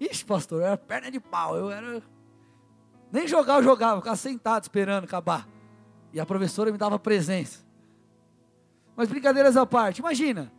[0.00, 2.02] Ixi, pastor, eu era perna de pau, eu era
[3.10, 5.48] nem jogar eu jogava, ficava sentado esperando acabar.
[6.12, 7.66] E a professora me dava presença.
[8.94, 10.52] Mas brincadeiras à parte, imagina,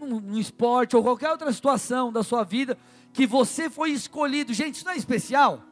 [0.00, 2.76] num, num esporte ou qualquer outra situação da sua vida,
[3.12, 4.52] que você foi escolhido.
[4.52, 5.62] Gente, isso não é especial?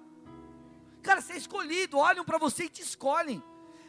[1.03, 3.42] Cara, você é escolhido, olham para você e te escolhem.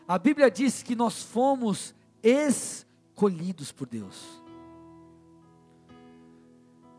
[0.08, 4.44] A Bíblia diz que nós fomos escolhidos por Deus.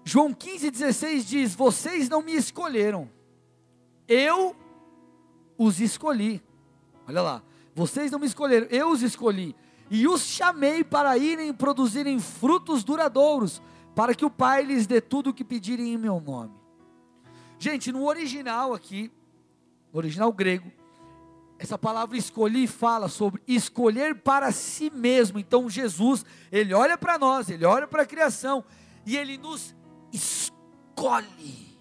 [0.09, 3.11] João 15,16 diz: Vocês não me escolheram,
[4.07, 4.55] eu
[5.59, 6.41] os escolhi.
[7.09, 7.43] Olha lá,
[7.75, 9.57] vocês não me escolheram, eu os escolhi.
[9.91, 13.61] E os chamei para irem produzirem frutos duradouros,
[13.97, 16.55] para que o Pai lhes dê tudo o que pedirem em meu nome.
[17.59, 19.11] Gente, no original aqui,
[19.93, 20.71] no original grego,
[21.59, 25.41] essa palavra escolhi fala sobre escolher para si mesmo.
[25.41, 28.65] Então Jesus, ele olha para nós, ele olha para a criação
[29.05, 29.76] e ele nos
[30.13, 31.77] escolhe.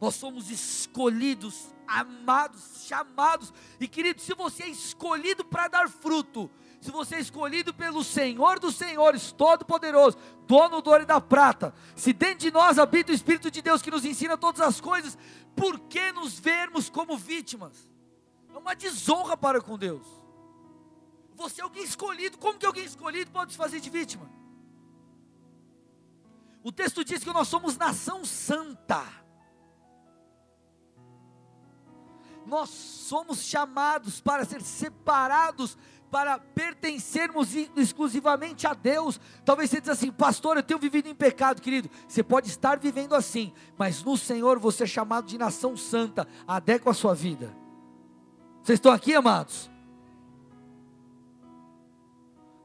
[0.00, 3.52] Nós somos escolhidos, amados, chamados.
[3.78, 8.58] E querido, se você é escolhido para dar fruto, se você é escolhido pelo Senhor
[8.58, 10.18] dos Senhores, Todo-Poderoso,
[10.48, 13.80] dono do ouro e da prata, se dentro de nós habita o Espírito de Deus
[13.80, 15.16] que nos ensina todas as coisas,
[15.54, 17.88] por que nos vermos como vítimas?
[18.52, 20.04] É uma desonra para com Deus.
[21.36, 24.28] Você é alguém escolhido, como que alguém escolhido pode se fazer de vítima?
[26.62, 29.22] O texto diz que nós somos nação santa.
[32.46, 35.76] nós somos chamados para ser separados,
[36.10, 39.18] para pertencermos exclusivamente a Deus.
[39.44, 41.88] Talvez você diz assim, pastor, eu tenho vivido em pecado, querido.
[42.06, 46.28] Você pode estar vivendo assim, mas no Senhor você é chamado de nação santa.
[46.46, 47.54] Adequa a sua vida.
[48.62, 49.70] Vocês estão aqui, amados?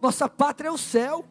[0.02, 1.26] Nossa pátria é o céu.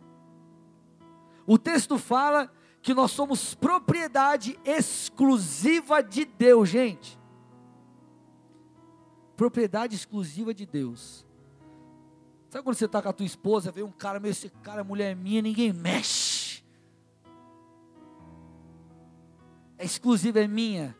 [1.46, 2.50] O texto fala
[2.86, 7.18] que nós somos propriedade exclusiva de Deus, gente
[9.36, 11.24] propriedade exclusiva de Deus.
[12.48, 15.14] Sabe quando você está com a tua esposa, vem um cara, meu, esse cara, mulher
[15.14, 16.64] minha, ninguém mexe.
[19.76, 20.96] É exclusiva, é minha.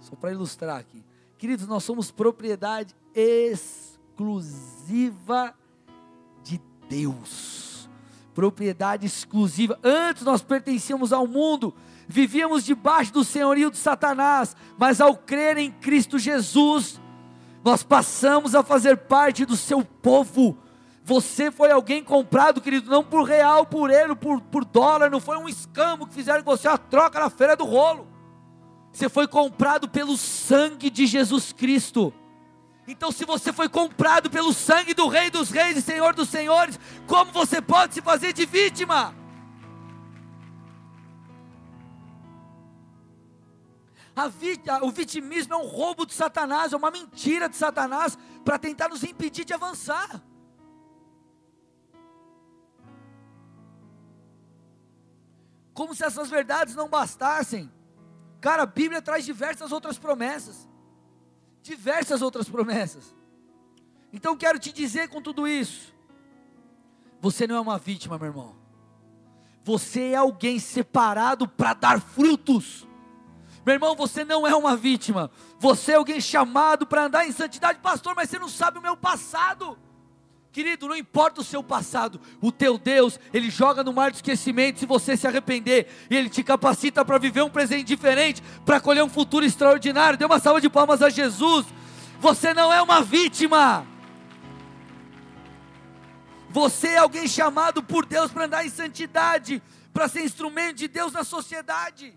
[0.00, 1.02] Só para ilustrar aqui.
[1.38, 3.96] Queridos, nós somos propriedade exclusiva
[6.42, 7.57] de Deus.
[8.38, 9.76] Propriedade exclusiva.
[9.82, 11.74] Antes nós pertencíamos ao mundo,
[12.06, 17.00] vivíamos debaixo do senhorio de Satanás, mas ao crer em Cristo Jesus,
[17.64, 20.56] nós passamos a fazer parte do seu povo.
[21.02, 25.36] Você foi alguém comprado, querido, não por real, por euro, por, por dólar, não foi
[25.36, 28.06] um escambo que fizeram com você a troca na feira do rolo.
[28.92, 32.14] Você foi comprado pelo sangue de Jesus Cristo.
[32.88, 36.80] Então, se você foi comprado pelo sangue do Rei dos Reis e Senhor dos Senhores,
[37.06, 39.14] como você pode se fazer de vítima?
[44.16, 48.88] A, o vitimismo é um roubo de Satanás, é uma mentira de Satanás para tentar
[48.88, 50.22] nos impedir de avançar.
[55.74, 57.70] Como se essas verdades não bastassem.
[58.40, 60.67] Cara, a Bíblia traz diversas outras promessas.
[61.68, 63.14] Diversas outras promessas.
[64.10, 65.94] Então quero te dizer com tudo isso:
[67.20, 68.56] você não é uma vítima, meu irmão.
[69.64, 72.88] Você é alguém separado para dar frutos.
[73.66, 75.30] Meu irmão, você não é uma vítima.
[75.58, 78.96] Você é alguém chamado para andar em santidade, pastor, mas você não sabe o meu
[78.96, 79.78] passado.
[80.50, 84.80] Querido, não importa o seu passado, o teu Deus, Ele joga no mar de esquecimento
[84.80, 89.04] se você se arrepender, e Ele te capacita para viver um presente diferente, para colher
[89.04, 90.18] um futuro extraordinário.
[90.18, 91.66] Dê uma salva de palmas a Jesus.
[92.18, 93.86] Você não é uma vítima.
[96.50, 101.12] Você é alguém chamado por Deus para andar em santidade, para ser instrumento de Deus
[101.12, 102.16] na sociedade.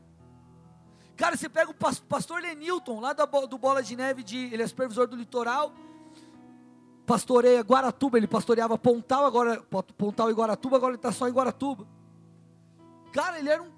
[1.18, 5.06] Cara, você pega o pastor Lenilton, lá do Bola de Neve, de, ele é supervisor
[5.06, 5.74] do litoral,
[7.12, 9.62] pastoreia Guaratuba, ele pastoreava Pontal, agora
[9.98, 11.86] Pontal e Guaratuba, agora ele está só em Guaratuba.
[13.12, 13.70] Cara, ele era um,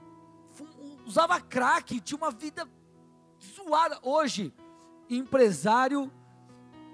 [1.04, 2.70] usava crack, tinha uma vida
[3.56, 3.98] zoada.
[4.04, 4.54] Hoje,
[5.10, 6.12] empresário,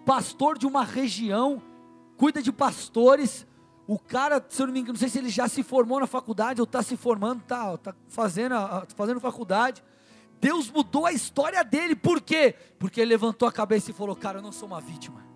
[0.05, 1.61] pastor de uma região,
[2.15, 3.45] cuida de pastores.
[3.85, 6.07] O cara, se eu não me engano, não sei se ele já se formou na
[6.07, 8.55] faculdade ou está se formando, está tá fazendo,
[8.95, 9.83] fazendo faculdade.
[10.39, 12.55] Deus mudou a história dele, por quê?
[12.77, 15.28] Porque ele levantou a cabeça e falou: Cara, eu não sou uma vítima,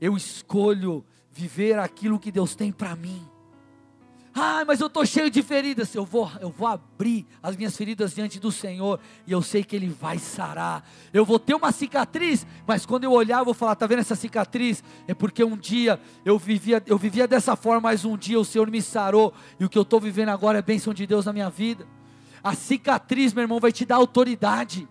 [0.00, 3.22] eu escolho viver aquilo que Deus tem para mim.
[4.38, 5.94] Ah, mas eu estou cheio de feridas.
[5.94, 9.74] Eu vou, eu vou abrir as minhas feridas diante do Senhor e eu sei que
[9.74, 10.86] Ele vai sarar.
[11.10, 14.14] Eu vou ter uma cicatriz, mas quando eu olhar, eu vou falar: tá vendo essa
[14.14, 14.84] cicatriz?
[15.08, 18.70] É porque um dia eu vivia, eu vivia dessa forma, mas um dia o Senhor
[18.70, 21.48] me sarou e o que eu estou vivendo agora é bênção de Deus na minha
[21.48, 21.86] vida.
[22.44, 24.86] A cicatriz, meu irmão, vai te dar autoridade.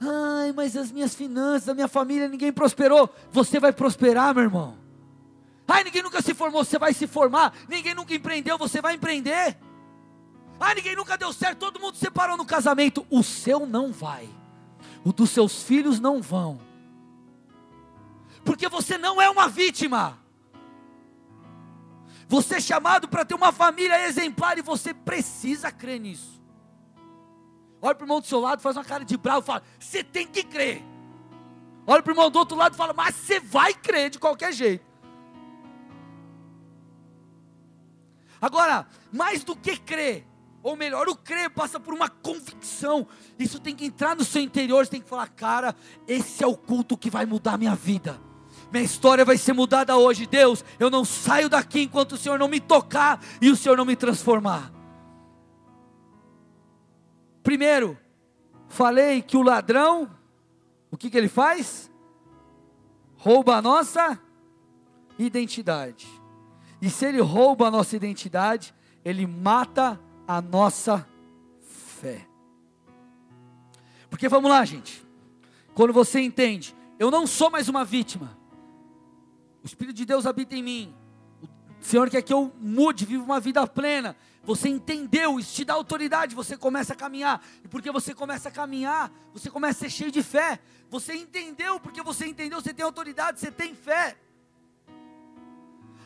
[0.00, 3.14] Ai, mas as minhas finanças, a minha família, ninguém prosperou.
[3.30, 4.78] Você vai prosperar, meu irmão.
[5.68, 7.52] Ai, ninguém nunca se formou, você vai se formar.
[7.68, 9.58] Ninguém nunca empreendeu, você vai empreender.
[10.58, 13.06] Ai, ninguém nunca deu certo, todo mundo se separou no casamento.
[13.10, 14.28] O seu não vai.
[15.04, 16.58] O dos seus filhos não vão.
[18.42, 20.18] Porque você não é uma vítima.
[22.26, 26.39] Você é chamado para ter uma família exemplar e você precisa crer nisso.
[27.82, 30.26] Olha para o irmão do seu lado, faz uma cara de bravo fala: Você tem
[30.26, 30.82] que crer.
[31.86, 34.52] Olha para o irmão do outro lado e fala: Mas você vai crer de qualquer
[34.52, 34.84] jeito.
[38.40, 40.26] Agora, mais do que crer,
[40.62, 43.06] ou melhor, o crer passa por uma convicção.
[43.38, 45.74] Isso tem que entrar no seu interior, você tem que falar, cara,
[46.08, 48.20] esse é o culto que vai mudar a minha vida.
[48.72, 50.26] Minha história vai ser mudada hoje.
[50.26, 53.84] Deus, eu não saio daqui enquanto o Senhor não me tocar e o Senhor não
[53.84, 54.79] me transformar.
[57.42, 57.98] Primeiro,
[58.68, 60.10] falei que o ladrão,
[60.90, 61.90] o que, que ele faz?
[63.16, 64.20] Rouba a nossa
[65.18, 66.08] identidade.
[66.80, 68.74] E se ele rouba a nossa identidade,
[69.04, 71.06] ele mata a nossa
[71.60, 72.26] fé.
[74.08, 75.06] Porque vamos lá, gente.
[75.74, 78.36] Quando você entende, eu não sou mais uma vítima.
[79.62, 80.94] O Espírito de Deus habita em mim.
[81.80, 84.16] O Senhor quer que eu mude, viva uma vida plena.
[84.42, 87.44] Você entendeu, isso te dá autoridade, você começa a caminhar.
[87.62, 90.58] E porque você começa a caminhar, você começa a ser cheio de fé.
[90.88, 94.16] Você entendeu, porque você entendeu, você tem autoridade, você tem fé.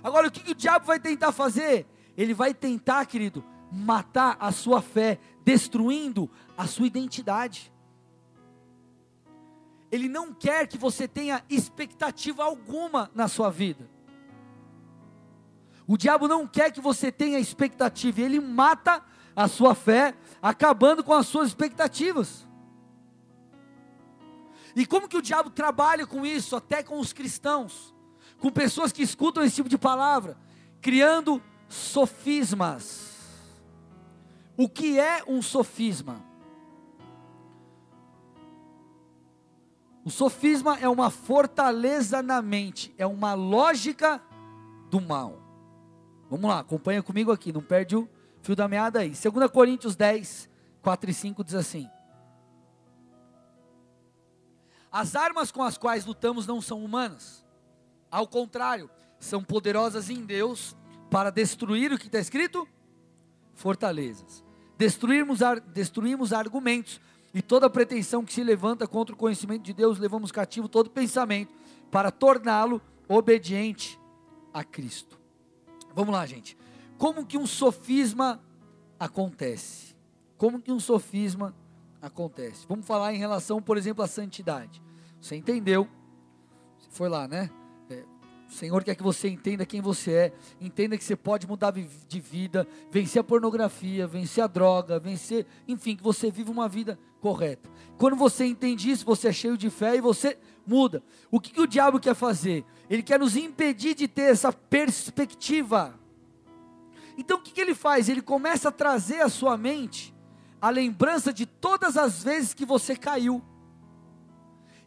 [0.03, 1.87] Agora, o que, que o diabo vai tentar fazer?
[2.16, 7.72] Ele vai tentar, querido, matar a sua fé, destruindo a sua identidade.
[9.91, 13.89] Ele não quer que você tenha expectativa alguma na sua vida.
[15.87, 19.03] O diabo não quer que você tenha expectativa, ele mata
[19.37, 22.47] a sua fé, acabando com as suas expectativas.
[24.76, 27.95] E como que o diabo trabalha com isso, até com os cristãos?
[28.45, 30.37] com pessoas que escutam esse tipo de palavra,
[30.80, 33.11] criando sofismas.
[34.55, 36.22] O que é um sofisma?
[40.05, 44.20] O sofisma é uma fortaleza na mente, é uma lógica
[44.91, 45.43] do mal.
[46.35, 48.09] Vamos lá, acompanha comigo aqui, não perde o
[48.43, 49.11] fio da meada aí.
[49.11, 50.51] 2 Coríntios 10,
[50.82, 51.89] 4 e 5 diz assim:
[54.91, 57.45] As armas com as quais lutamos não são humanas
[58.11, 60.76] ao contrário, são poderosas em Deus
[61.09, 62.66] para destruir o que está escrito?
[63.55, 64.43] Fortalezas.
[64.76, 65.39] Destruirmos,
[65.72, 67.01] destruímos argumentos
[67.32, 71.55] e toda pretensão que se levanta contra o conhecimento de Deus, levamos cativo todo pensamento
[71.93, 74.01] para torná-lo obediente
[74.53, 75.22] a Cristo.
[75.95, 76.57] Vamos lá, gente.
[76.99, 78.42] Como que um sofisma
[78.99, 79.95] acontece?
[80.36, 81.55] Como que um sofisma
[82.01, 82.66] acontece?
[82.68, 84.82] Vamos falar em relação, por exemplo, à santidade.
[85.20, 85.88] Você entendeu?
[86.78, 87.51] Você foi lá, né?
[88.49, 92.20] O Senhor quer que você entenda quem você é, entenda que você pode mudar de
[92.20, 97.68] vida, vencer a pornografia, vencer a droga, vencer, enfim, que você vive uma vida correta.
[97.99, 101.03] Quando você entende isso, você é cheio de fé e você muda.
[101.30, 102.64] O que, que o diabo quer fazer?
[102.89, 105.99] Ele quer nos impedir de ter essa perspectiva.
[107.16, 108.09] Então o que, que ele faz?
[108.09, 110.14] Ele começa a trazer à sua mente
[110.61, 113.43] a lembrança de todas as vezes que você caiu.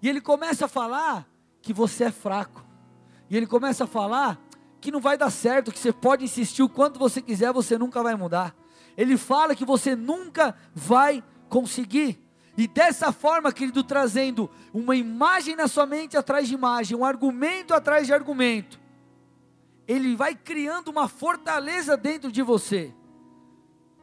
[0.02, 1.28] E ele começa a falar
[1.62, 2.68] que você é fraco
[3.30, 4.40] e ele começa a falar
[4.80, 8.02] que não vai dar certo, que você pode insistir o quanto você quiser, você nunca
[8.02, 8.56] vai mudar.
[8.96, 12.20] Ele fala que você nunca vai conseguir.
[12.58, 17.74] E dessa forma, querido, trazendo uma imagem na sua mente atrás de imagem, um argumento
[17.74, 18.80] atrás de argumento,
[19.88, 22.92] ele vai criando uma fortaleza dentro de você.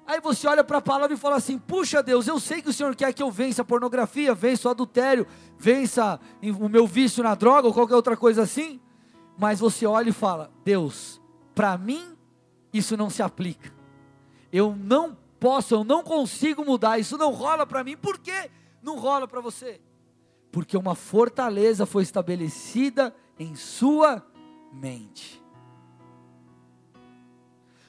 [0.06, 2.72] Aí você olha para a palavra e fala assim: Puxa Deus, eu sei que o
[2.72, 5.26] Senhor quer que eu vença a pornografia, vença o adultério,
[5.58, 8.80] vença o meu vício na droga ou qualquer outra coisa assim
[9.36, 11.20] mas você olha e fala: Deus,
[11.54, 12.16] para mim
[12.72, 13.72] isso não se aplica.
[14.52, 17.98] Eu não posso, eu não consigo mudar, isso não rola para mim.
[17.98, 18.50] Por que
[18.82, 19.78] não rola para você?
[20.50, 24.26] Porque uma fortaleza foi estabelecida em sua
[24.72, 25.44] mente.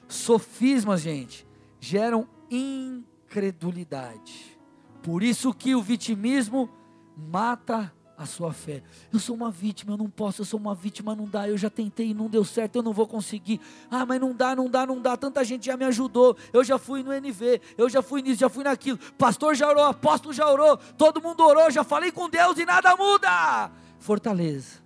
[0.06, 1.48] Sofismas, gente,
[1.80, 4.60] geram incredulidade.
[5.02, 6.68] Por isso que o vitimismo
[7.16, 8.82] mata a sua fé.
[9.12, 11.68] Eu sou uma vítima, eu não posso, eu sou uma vítima, não dá, eu já
[11.68, 13.60] tentei e não deu certo, eu não vou conseguir.
[13.90, 15.16] Ah, mas não dá, não dá, não dá.
[15.16, 16.36] Tanta gente já me ajudou.
[16.52, 18.98] Eu já fui no NV, eu já fui nisso, já fui naquilo.
[19.18, 22.96] Pastor já orou, apóstolo já orou, todo mundo orou, já falei com Deus e nada
[22.96, 23.70] muda.
[23.98, 24.84] Fortaleza.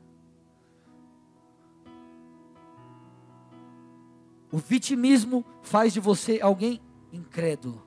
[4.50, 6.80] O vitimismo faz de você alguém
[7.12, 7.86] incrédulo.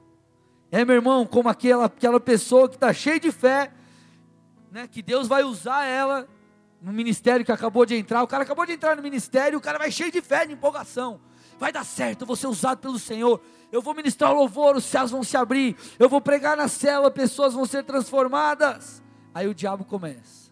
[0.72, 3.72] É, meu irmão, como aquela, aquela pessoa que está cheia de fé,
[4.74, 6.28] né, que Deus vai usar ela
[6.82, 8.24] no ministério que acabou de entrar.
[8.24, 11.22] O cara acabou de entrar no ministério, o cara vai cheio de fé, de empolgação.
[11.60, 13.40] Vai dar certo, eu vou ser usado pelo Senhor.
[13.72, 15.78] Eu vou ministrar louvor, os céus vão se abrir.
[16.00, 19.04] Eu vou pregar na cela, pessoas vão ser transformadas.
[19.32, 20.52] Aí o diabo começa.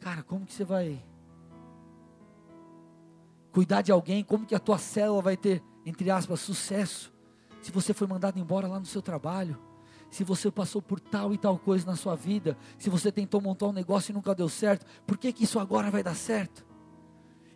[0.00, 1.00] Cara, como que você vai
[3.52, 4.24] cuidar de alguém?
[4.24, 7.12] Como que a tua célula vai ter, entre aspas, sucesso?
[7.62, 9.69] Se você foi mandado embora lá no seu trabalho
[10.10, 13.68] se você passou por tal e tal coisa na sua vida, se você tentou montar
[13.68, 16.66] um negócio e nunca deu certo, por que, que isso agora vai dar certo?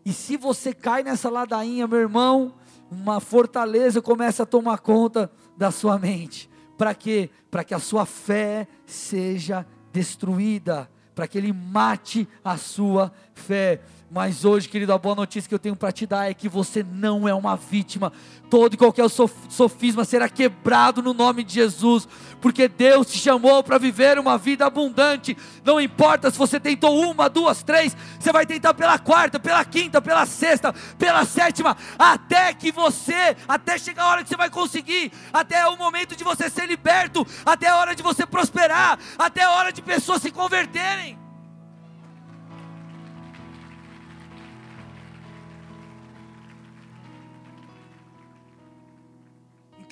[0.04, 2.54] E se você cai nessa ladainha, meu irmão,
[2.90, 6.48] uma fortaleza começa a tomar conta da sua mente.
[6.76, 7.30] Para quê?
[7.50, 13.80] Para que a sua fé seja destruída, para que ele mate a sua fé.
[14.14, 16.86] Mas hoje, querido, a boa notícia que eu tenho para te dar é que você
[16.88, 18.12] não é uma vítima.
[18.48, 22.06] Todo e qualquer sofisma será quebrado no nome de Jesus,
[22.40, 25.36] porque Deus te chamou para viver uma vida abundante.
[25.64, 30.00] Não importa se você tentou uma, duas, três, você vai tentar pela quarta, pela quinta,
[30.00, 35.10] pela sexta, pela sétima, até que você, até chegar a hora que você vai conseguir,
[35.32, 39.50] até o momento de você ser liberto, até a hora de você prosperar, até a
[39.50, 41.23] hora de pessoas se converterem.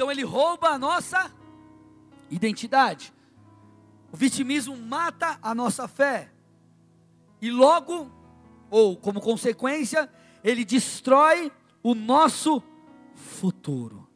[0.02, 1.32] Então ele rouba a nossa
[2.28, 3.14] identidade.
[4.10, 6.28] O vitimismo mata a nossa fé.
[7.40, 8.10] E logo,
[8.68, 11.52] ou como consequência, ele destrói
[11.84, 12.60] o nosso
[13.14, 14.08] futuro.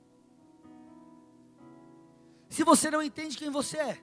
[2.49, 4.03] Se você não entende quem você é,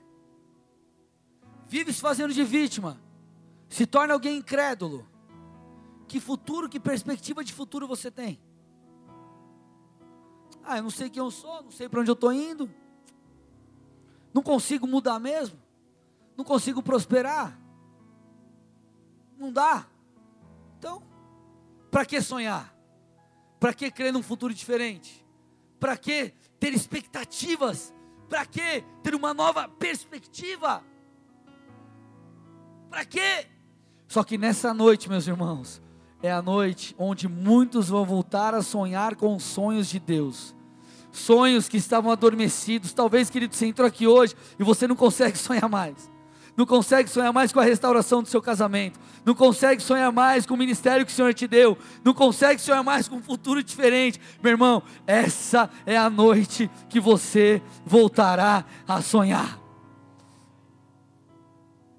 [1.68, 2.98] vive se fazendo de vítima,
[3.68, 5.06] se torna alguém incrédulo,
[6.08, 8.40] que futuro, que perspectiva de futuro você tem?
[10.64, 12.70] Ah, eu não sei quem eu sou, não sei para onde eu estou indo.
[14.32, 15.58] Não consigo mudar mesmo.
[16.36, 17.58] Não consigo prosperar.
[19.38, 19.86] Não dá.
[20.78, 21.02] Então,
[21.90, 22.74] para que sonhar?
[23.60, 25.24] Para que crer num futuro diferente?
[25.78, 27.94] Para que ter expectativas?
[28.28, 30.82] Para que ter uma nova perspectiva?
[32.88, 33.46] Para quê?
[34.08, 35.82] Só que nessa noite, meus irmãos,
[36.24, 40.54] é a noite onde muitos vão voltar a sonhar com os sonhos de Deus.
[41.12, 42.94] Sonhos que estavam adormecidos.
[42.94, 46.10] Talvez, querido, você entrou aqui hoje e você não consegue sonhar mais.
[46.56, 48.98] Não consegue sonhar mais com a restauração do seu casamento.
[49.22, 51.76] Não consegue sonhar mais com o ministério que o Senhor te deu.
[52.02, 54.18] Não consegue sonhar mais com um futuro diferente.
[54.42, 59.60] Meu irmão, essa é a noite que você voltará a sonhar.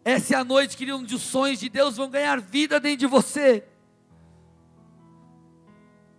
[0.03, 3.07] Essa é a noite, querido, onde os sonhos de Deus vão ganhar vida dentro de
[3.07, 3.63] você.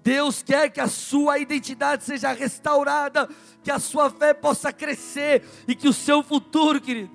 [0.06, 3.28] Deus quer que a sua identidade seja restaurada,
[3.60, 7.10] que a sua fé possa crescer e que o seu futuro, querido,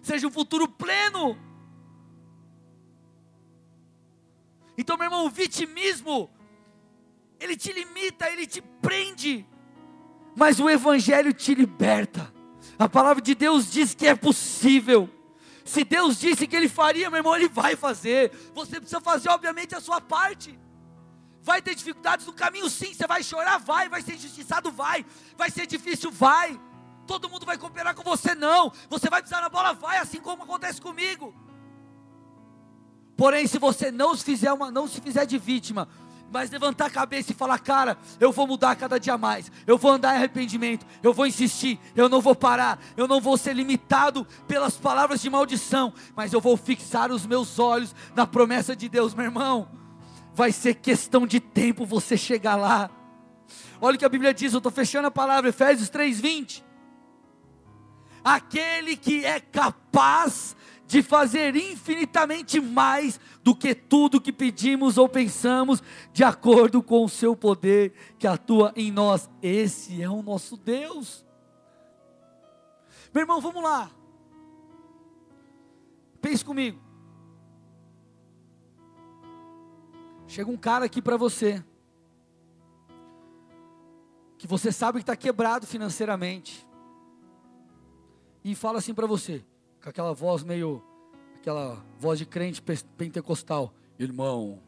[0.00, 1.36] seja um futuro pleno.
[4.78, 6.30] Então, meu irmão, o vitimismo,
[7.40, 9.44] ele te limita, ele te prende,
[10.36, 12.32] mas o Evangelho te liberta.
[12.78, 15.10] A palavra de Deus diz que é possível.
[15.64, 18.30] Se Deus disse que Ele faria, meu irmão, Ele vai fazer.
[18.54, 20.56] Você precisa fazer, obviamente, a sua parte.
[21.42, 22.92] Vai ter dificuldades no caminho, sim.
[22.92, 23.88] Você vai chorar, vai.
[23.88, 25.04] Vai ser injustiçado, vai.
[25.36, 26.60] Vai ser difícil, vai.
[27.06, 28.70] Todo mundo vai cooperar com você, não.
[28.88, 29.98] Você vai pisar na bola, vai.
[29.98, 31.34] Assim como acontece comigo.
[33.16, 35.88] Porém, se você não se fizer uma, não se fizer de vítima,
[36.32, 39.90] mas levantar a cabeça e falar, cara, eu vou mudar cada dia mais, eu vou
[39.90, 44.26] andar em arrependimento, eu vou insistir, eu não vou parar, eu não vou ser limitado
[44.46, 49.12] pelas palavras de maldição, mas eu vou fixar os meus olhos na promessa de Deus,
[49.12, 49.79] meu irmão
[50.34, 52.90] vai ser questão de tempo você chegar lá.
[53.80, 56.62] Olha o que a Bíblia diz, eu estou fechando a palavra, Efésios 3,20.
[58.22, 60.54] Aquele que é capaz
[60.86, 65.80] de fazer infinitamente mais do que tudo que pedimos ou pensamos,
[66.12, 69.30] de acordo com o seu poder que atua em nós.
[69.40, 71.24] Esse é o nosso Deus.
[73.14, 73.90] Meu irmão, vamos lá.
[76.20, 76.89] Pense comigo.
[80.30, 81.60] Chega um cara aqui para você,
[84.38, 86.64] que você sabe que está quebrado financeiramente,
[88.44, 89.44] e fala assim para você,
[89.82, 90.80] com aquela voz meio,
[91.34, 92.62] aquela voz de crente
[92.96, 94.62] pentecostal: Irmão,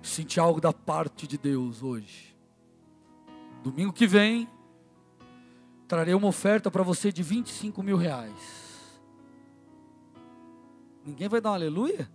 [0.00, 2.32] senti algo da parte de Deus hoje.
[3.64, 4.48] Domingo que vem,
[5.88, 9.00] trarei uma oferta para você de 25 mil reais.
[11.04, 12.08] Ninguém vai dar um aleluia?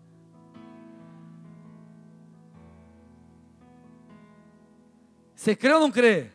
[5.41, 6.29] Você crê ou não crê?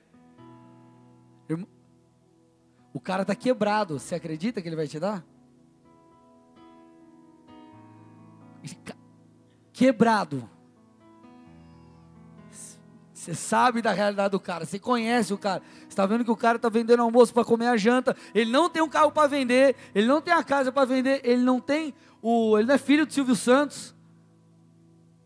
[2.92, 4.00] O cara está quebrado.
[4.00, 5.24] Você acredita que ele vai te dar?
[9.72, 10.50] Quebrado.
[13.14, 15.62] Você sabe da realidade do cara, você conhece o cara.
[15.82, 18.16] Você está vendo que o cara está vendendo almoço para comer a janta.
[18.34, 21.42] Ele não tem um carro para vender, ele não tem a casa para vender, ele
[21.42, 22.58] não tem o.
[22.58, 23.94] Ele não é filho do Silvio Santos.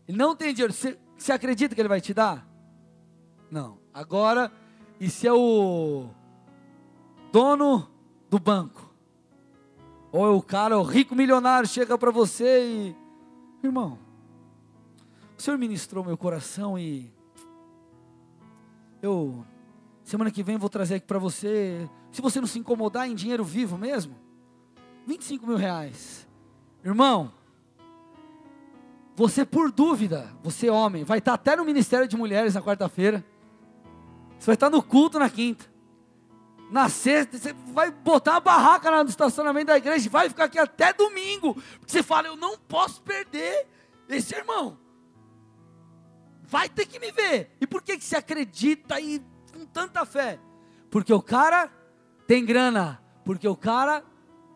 [0.07, 0.71] Ele não tem dinheiro.
[0.71, 2.50] Você, você acredita que ele vai te dar?
[3.51, 3.77] Não.
[3.93, 4.49] Agora,
[4.97, 6.09] e se é o
[7.33, 7.85] dono
[8.29, 8.89] do banco?
[10.09, 12.95] Ou é o cara, o rico milionário, chega para você e.
[13.63, 13.99] Irmão,
[15.37, 17.13] o Senhor ministrou meu coração e.
[19.01, 19.45] eu
[20.03, 21.89] semana que vem vou trazer aqui para você.
[22.11, 24.15] Se você não se incomodar em dinheiro vivo mesmo,
[25.05, 26.27] 25 mil reais.
[26.83, 27.31] Irmão,
[29.15, 33.23] você por dúvida, você homem, vai estar até no Ministério de Mulheres na quarta-feira.
[34.41, 35.71] Você vai estar no culto na quinta.
[36.71, 40.57] Na sexta, você vai botar uma barraca lá no estacionamento da igreja, vai ficar aqui
[40.57, 41.53] até domingo.
[41.53, 43.67] Porque você fala, eu não posso perder
[44.09, 44.79] esse irmão.
[46.41, 47.55] Vai ter que me ver.
[47.61, 49.23] E por que, que você acredita aí
[49.53, 50.39] com tanta fé?
[50.89, 51.71] Porque o cara
[52.25, 52.99] tem grana.
[53.23, 54.03] Porque o cara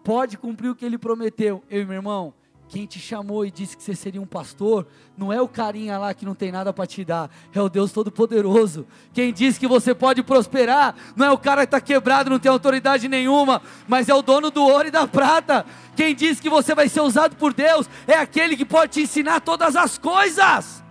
[0.04, 1.64] pode cumprir o que ele prometeu.
[1.70, 2.34] Eu e meu irmão,
[2.68, 4.88] quem te chamou e disse que você seria um pastor,
[5.18, 7.92] não é o carinha lá que não tem nada para te dar, é o Deus
[7.92, 8.88] Todo-Poderoso.
[9.14, 12.52] Quem disse que você pode prosperar, não é o cara que está quebrado, não tem
[12.52, 15.66] autoridade nenhuma, mas é o dono do ouro e da prata.
[15.96, 19.42] Quem disse que você vai ser usado por Deus, é aquele que pode te ensinar
[19.42, 20.84] todas as coisas.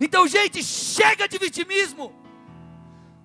[0.00, 2.12] Então, gente, chega de vitimismo.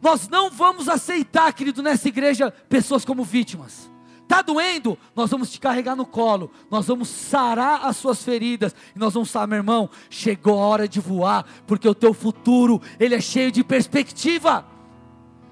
[0.02, 3.90] Nós não vamos aceitar, querido, nessa igreja, pessoas como vítimas.
[4.26, 4.98] Está doendo?
[5.16, 9.32] Nós vamos te carregar no colo, nós vamos sarar as suas feridas, e nós vamos
[9.32, 13.52] falar, meu irmão, chegou a hora de voar, porque o teu futuro, ele é cheio
[13.52, 14.66] de perspectiva.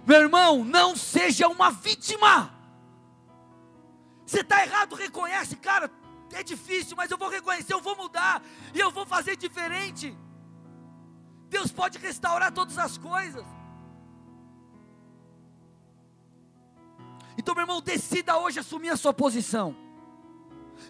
[0.07, 2.51] Meu irmão, não seja uma vítima.
[4.25, 5.91] Você está errado, reconhece, cara,
[6.33, 8.41] é difícil, mas eu vou reconhecer, eu vou mudar,
[8.73, 10.17] e eu vou fazer diferente.
[11.47, 13.45] Deus pode restaurar todas as coisas.
[17.43, 19.75] Então, meu irmão, decida hoje assumir a sua posição.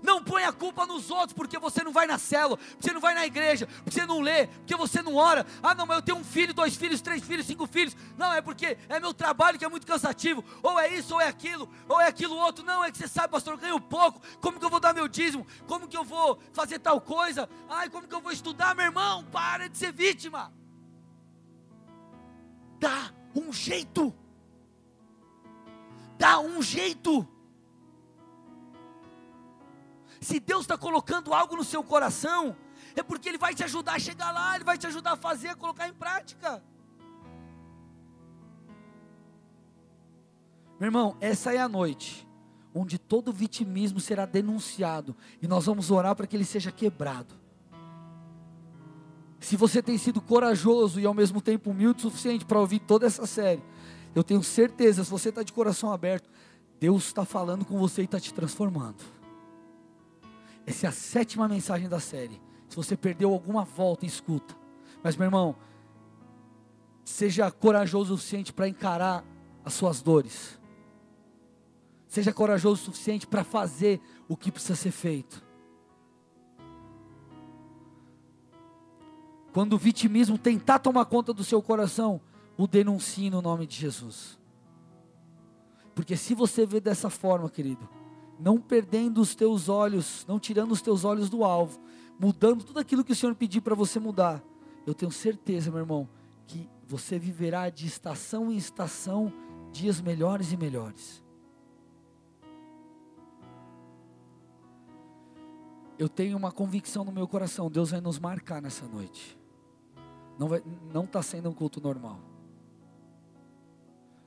[0.04, 3.02] Não ponha a culpa nos outros, porque você não vai na célula, porque você não
[3.02, 5.48] vai na igreja, porque você não lê, porque você não ora.
[5.64, 7.98] Ah, não, mas eu tenho um filho, dois filhos, três filhos, cinco filhos.
[8.16, 10.46] Não, é porque é meu trabalho que é muito cansativo.
[10.62, 12.64] Ou é isso, ou é aquilo, ou é aquilo outro.
[12.64, 14.22] Não, é que você sabe, pastor, eu ganho pouco.
[14.40, 15.48] Como que eu vou dar meu dízimo?
[15.66, 17.50] Como que eu vou fazer tal coisa?
[17.68, 19.24] Ai, como que eu vou estudar, meu irmão?
[19.32, 20.54] Para de ser vítima.
[22.80, 24.14] Dá um jeito
[26.24, 27.28] dá um jeito.
[30.22, 32.56] Se Deus está colocando algo no seu coração,
[32.96, 35.50] é porque Ele vai te ajudar a chegar lá, Ele vai te ajudar a fazer,
[35.50, 36.64] a colocar em prática.
[40.80, 42.26] Meu irmão, essa é a noite
[42.74, 47.36] onde todo vitimismo será denunciado e nós vamos orar para que ele seja quebrado.
[49.42, 53.06] Se você tem sido corajoso e ao mesmo tempo humilde o suficiente para ouvir toda
[53.06, 53.62] essa série,
[54.16, 56.30] eu tenho certeza, se você está de coração aberto,
[56.80, 59.04] Deus está falando com você e está te transformando.
[60.66, 62.42] Essa é a sétima mensagem da série.
[62.70, 64.56] Se você perdeu alguma volta, escuta.
[65.02, 65.56] Mas, meu irmão,
[67.04, 69.24] seja corajoso o suficiente para encarar
[69.64, 70.60] as suas dores.
[72.08, 75.44] Seja corajoso o suficiente para fazer o que precisa ser feito.
[79.52, 82.20] Quando o vitimismo tentar tomar conta do seu coração,
[82.58, 84.40] o denuncie no nome de Jesus.
[85.96, 87.88] Porque se você vê dessa forma, querido,
[88.40, 91.80] não perdendo os teus olhos, não tirando os teus olhos do alvo,
[92.20, 94.44] mudando tudo aquilo que o Senhor pedir para você mudar,
[94.86, 96.10] eu tenho certeza, meu irmão,
[96.48, 99.32] que você viverá de estação em estação
[99.72, 101.24] dias melhores e melhores.
[105.98, 109.38] Eu tenho uma convicção no meu coração, Deus vai nos marcar nessa noite.
[110.38, 112.33] Não está tá sendo um culto normal.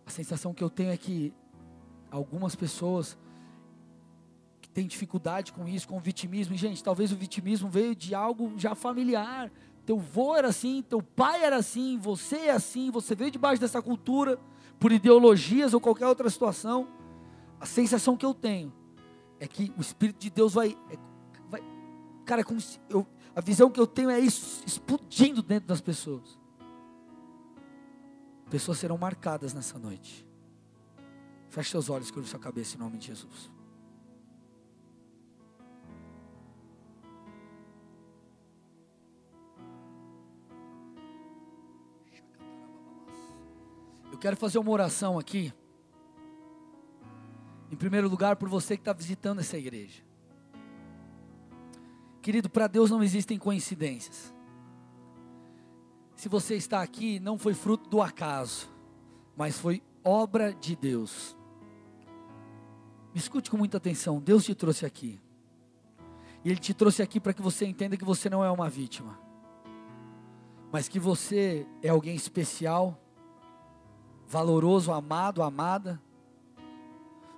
[0.06, 1.34] A sensação que eu tenho é que
[2.10, 3.18] algumas pessoas
[4.62, 8.14] que têm dificuldade com isso, com o vitimismo, e gente, talvez o vitimismo veio de
[8.14, 9.50] algo já familiar.
[9.84, 13.82] Teu avô era assim, teu pai era assim, você é assim, você veio debaixo dessa
[13.82, 14.38] cultura,
[14.78, 16.88] por ideologias ou qualquer outra situação.
[17.60, 18.72] A sensação que eu tenho
[19.40, 20.76] é que o Espírito de Deus vai.
[20.90, 20.98] É,
[21.48, 21.62] vai
[22.24, 25.80] cara, é como se eu, a visão que eu tenho é isso explodindo dentro das
[25.80, 26.38] pessoas.
[28.50, 30.26] Pessoas serão marcadas nessa noite.
[31.48, 33.50] Feche seus olhos, curva sua cabeça em nome de Jesus.
[44.12, 45.52] Eu quero fazer uma oração aqui.
[47.70, 50.02] Em primeiro lugar, por você que está visitando essa igreja.
[52.22, 54.35] Querido, para Deus não existem coincidências
[56.16, 58.68] se você está aqui, não foi fruto do acaso,
[59.36, 61.36] mas foi obra de Deus.
[63.12, 65.20] Me escute com muita atenção: Deus te trouxe aqui,
[66.42, 69.20] e Ele te trouxe aqui para que você entenda que você não é uma vítima,
[70.72, 72.98] mas que você é alguém especial,
[74.26, 76.00] valoroso, amado, amada.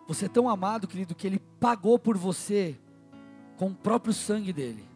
[0.06, 2.80] Você é tão amado, querido, que Ele pagou por você
[3.58, 4.87] com o próprio sangue dele.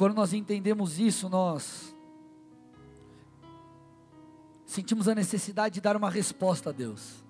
[0.00, 1.94] Quando nós entendemos isso, nós
[4.64, 7.22] sentimos a necessidade de dar uma resposta a Deus.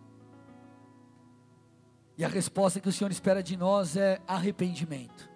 [2.16, 5.28] E a resposta que o Senhor espera de nós é arrependimento.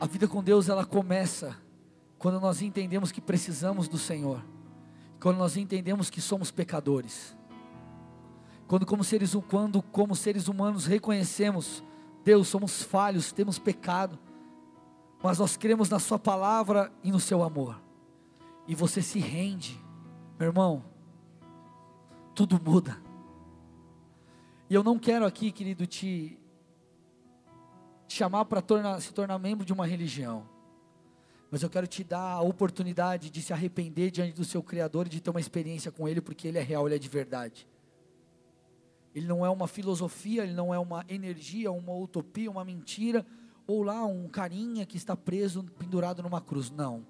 [0.00, 1.54] A vida com Deus ela começa
[2.18, 4.42] quando nós entendemos que precisamos do Senhor,
[5.20, 7.36] quando nós entendemos que somos pecadores,
[8.66, 11.84] quando como seres, quando, como seres humanos reconhecemos
[12.24, 14.18] Deus, somos falhos, temos pecado,
[15.22, 17.80] mas nós cremos na Sua palavra e no Seu amor,
[18.66, 19.78] e você se rende,
[20.38, 20.84] meu irmão,
[22.34, 22.96] tudo muda.
[24.68, 26.38] E eu não quero aqui, querido, te,
[28.06, 30.46] te chamar para tornar, se tornar membro de uma religião,
[31.50, 35.10] mas eu quero te dar a oportunidade de se arrepender diante do seu Criador e
[35.10, 37.66] de ter uma experiência com Ele, porque Ele é real, Ele é de verdade.
[39.14, 43.26] Ele não é uma filosofia, ele não é uma energia, uma utopia, uma mentira,
[43.66, 46.70] ou lá um carinha que está preso, pendurado numa cruz.
[46.70, 47.04] Não.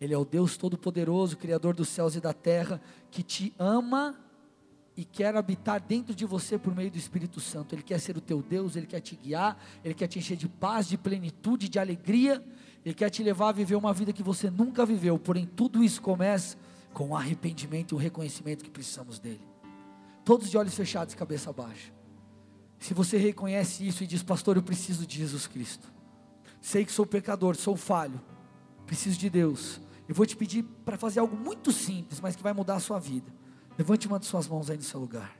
[0.00, 2.80] Ele é o Deus Todo-Poderoso, Criador dos céus e da terra,
[3.10, 4.18] que te ama
[4.96, 7.74] e quer habitar dentro de você por meio do Espírito Santo.
[7.74, 10.48] Ele quer ser o teu Deus, ele quer te guiar, ele quer te encher de
[10.48, 12.44] paz, de plenitude, de alegria,
[12.84, 15.18] ele quer te levar a viver uma vida que você nunca viveu.
[15.18, 16.56] Porém, tudo isso começa
[16.92, 19.57] com o arrependimento e o reconhecimento que precisamos dele
[20.28, 21.90] todos de olhos fechados e cabeça baixa.
[22.78, 25.90] Se você reconhece isso e diz, pastor, eu preciso de Jesus Cristo.
[26.60, 28.20] Sei que sou pecador, sou falho,
[28.84, 29.80] preciso de Deus.
[30.06, 32.98] Eu vou te pedir para fazer algo muito simples, mas que vai mudar a sua
[32.98, 33.32] vida.
[33.78, 35.34] Levante uma de suas mãos aí no seu lugar.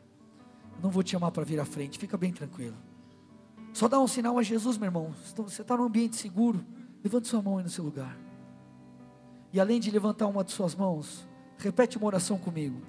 [0.76, 2.76] Eu não vou te chamar para vir à frente, fica bem tranquilo.
[3.74, 5.14] Só dá um sinal a Jesus, meu irmão.
[5.36, 6.64] Você está num ambiente seguro.
[7.04, 8.16] Levante sua mão aí no seu lugar.
[9.52, 11.28] E além de levantar uma de suas mãos,
[11.58, 12.80] repete uma oração comigo.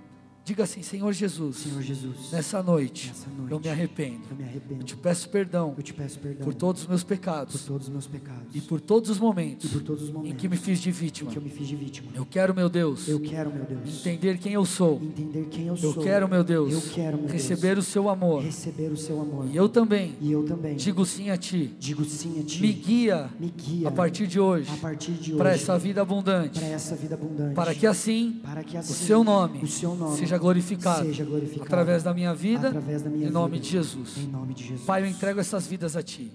[0.49, 1.57] Diga assim, Senhor Jesus.
[1.57, 2.31] Senhor Jesus.
[2.31, 4.21] Nessa noite, nessa noite eu me arrependo.
[4.31, 4.81] Eu me arrependo.
[4.81, 5.75] Eu te peço perdão.
[5.77, 6.43] Eu te peço perdão.
[6.43, 7.61] Por todos os meus pecados.
[7.61, 8.55] Por todos os meus pecados.
[8.55, 9.69] E por todos os momentos.
[9.69, 11.29] E por todos os momentos em que me fiz de vítima.
[11.29, 12.11] Em que eu me fiz de vítima.
[12.15, 13.07] Eu quero, meu Deus.
[13.07, 13.99] Eu quero, meu Deus.
[13.99, 14.99] Entender quem eu sou.
[15.03, 16.01] Entender quem eu eu sou.
[16.01, 16.73] quero, meu Deus.
[16.73, 17.87] Eu quero, meu receber Deus.
[17.87, 18.41] o seu amor.
[18.41, 19.45] Receber o seu amor.
[19.51, 20.15] E eu também.
[20.19, 20.75] E eu também.
[20.75, 21.75] Digo sim a ti.
[21.77, 22.59] Digo sim a ti.
[22.59, 23.29] Me guia.
[23.39, 23.87] Me guia.
[23.87, 24.71] A partir de hoje.
[24.73, 25.37] A partir de hoje.
[25.37, 26.59] Para essa vida abundante.
[26.59, 27.53] Para essa vida abundante.
[27.53, 28.39] Para que assim.
[28.41, 29.59] Para que assim o seu nome.
[29.59, 31.05] O seu nome seja glorificado.
[31.05, 34.17] Seja glorificado através da minha vida, da minha em nome vida, de Jesus.
[34.17, 34.85] Em nome de Jesus.
[34.85, 36.31] Pai, eu entrego essas vidas a Ti.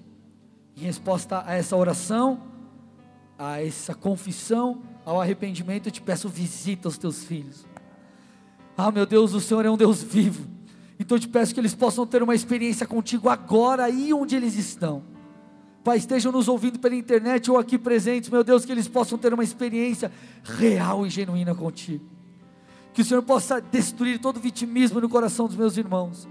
[0.76, 2.40] Em resposta a essa oração,
[3.38, 7.66] a essa confissão, ao arrependimento, eu te peço visita aos teus filhos.
[8.76, 10.46] Ah, meu Deus, o Senhor é um Deus vivo.
[10.98, 14.56] Então eu te peço que eles possam ter uma experiência contigo agora, aí onde eles
[14.56, 15.02] estão.
[15.82, 19.34] Pai, estejam nos ouvindo pela internet ou aqui presentes, meu Deus, que eles possam ter
[19.34, 20.10] uma experiência
[20.42, 22.13] real e genuína contigo.
[22.94, 26.28] Que o Senhor possa destruir todo vitimismo no coração dos meus irmãos,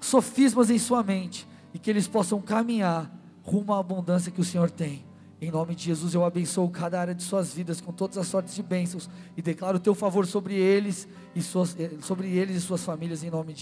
[0.00, 3.10] sofismas em sua mente, e que eles possam caminhar
[3.42, 5.04] rumo à abundância que o Senhor tem.
[5.40, 8.54] Em nome de Jesus, eu abençoo cada área de suas vidas com todas as sortes
[8.54, 12.60] de bênçãos e declaro o teu favor sobre eles e suas, eh, sobre eles e
[12.60, 13.54] suas famílias em nome de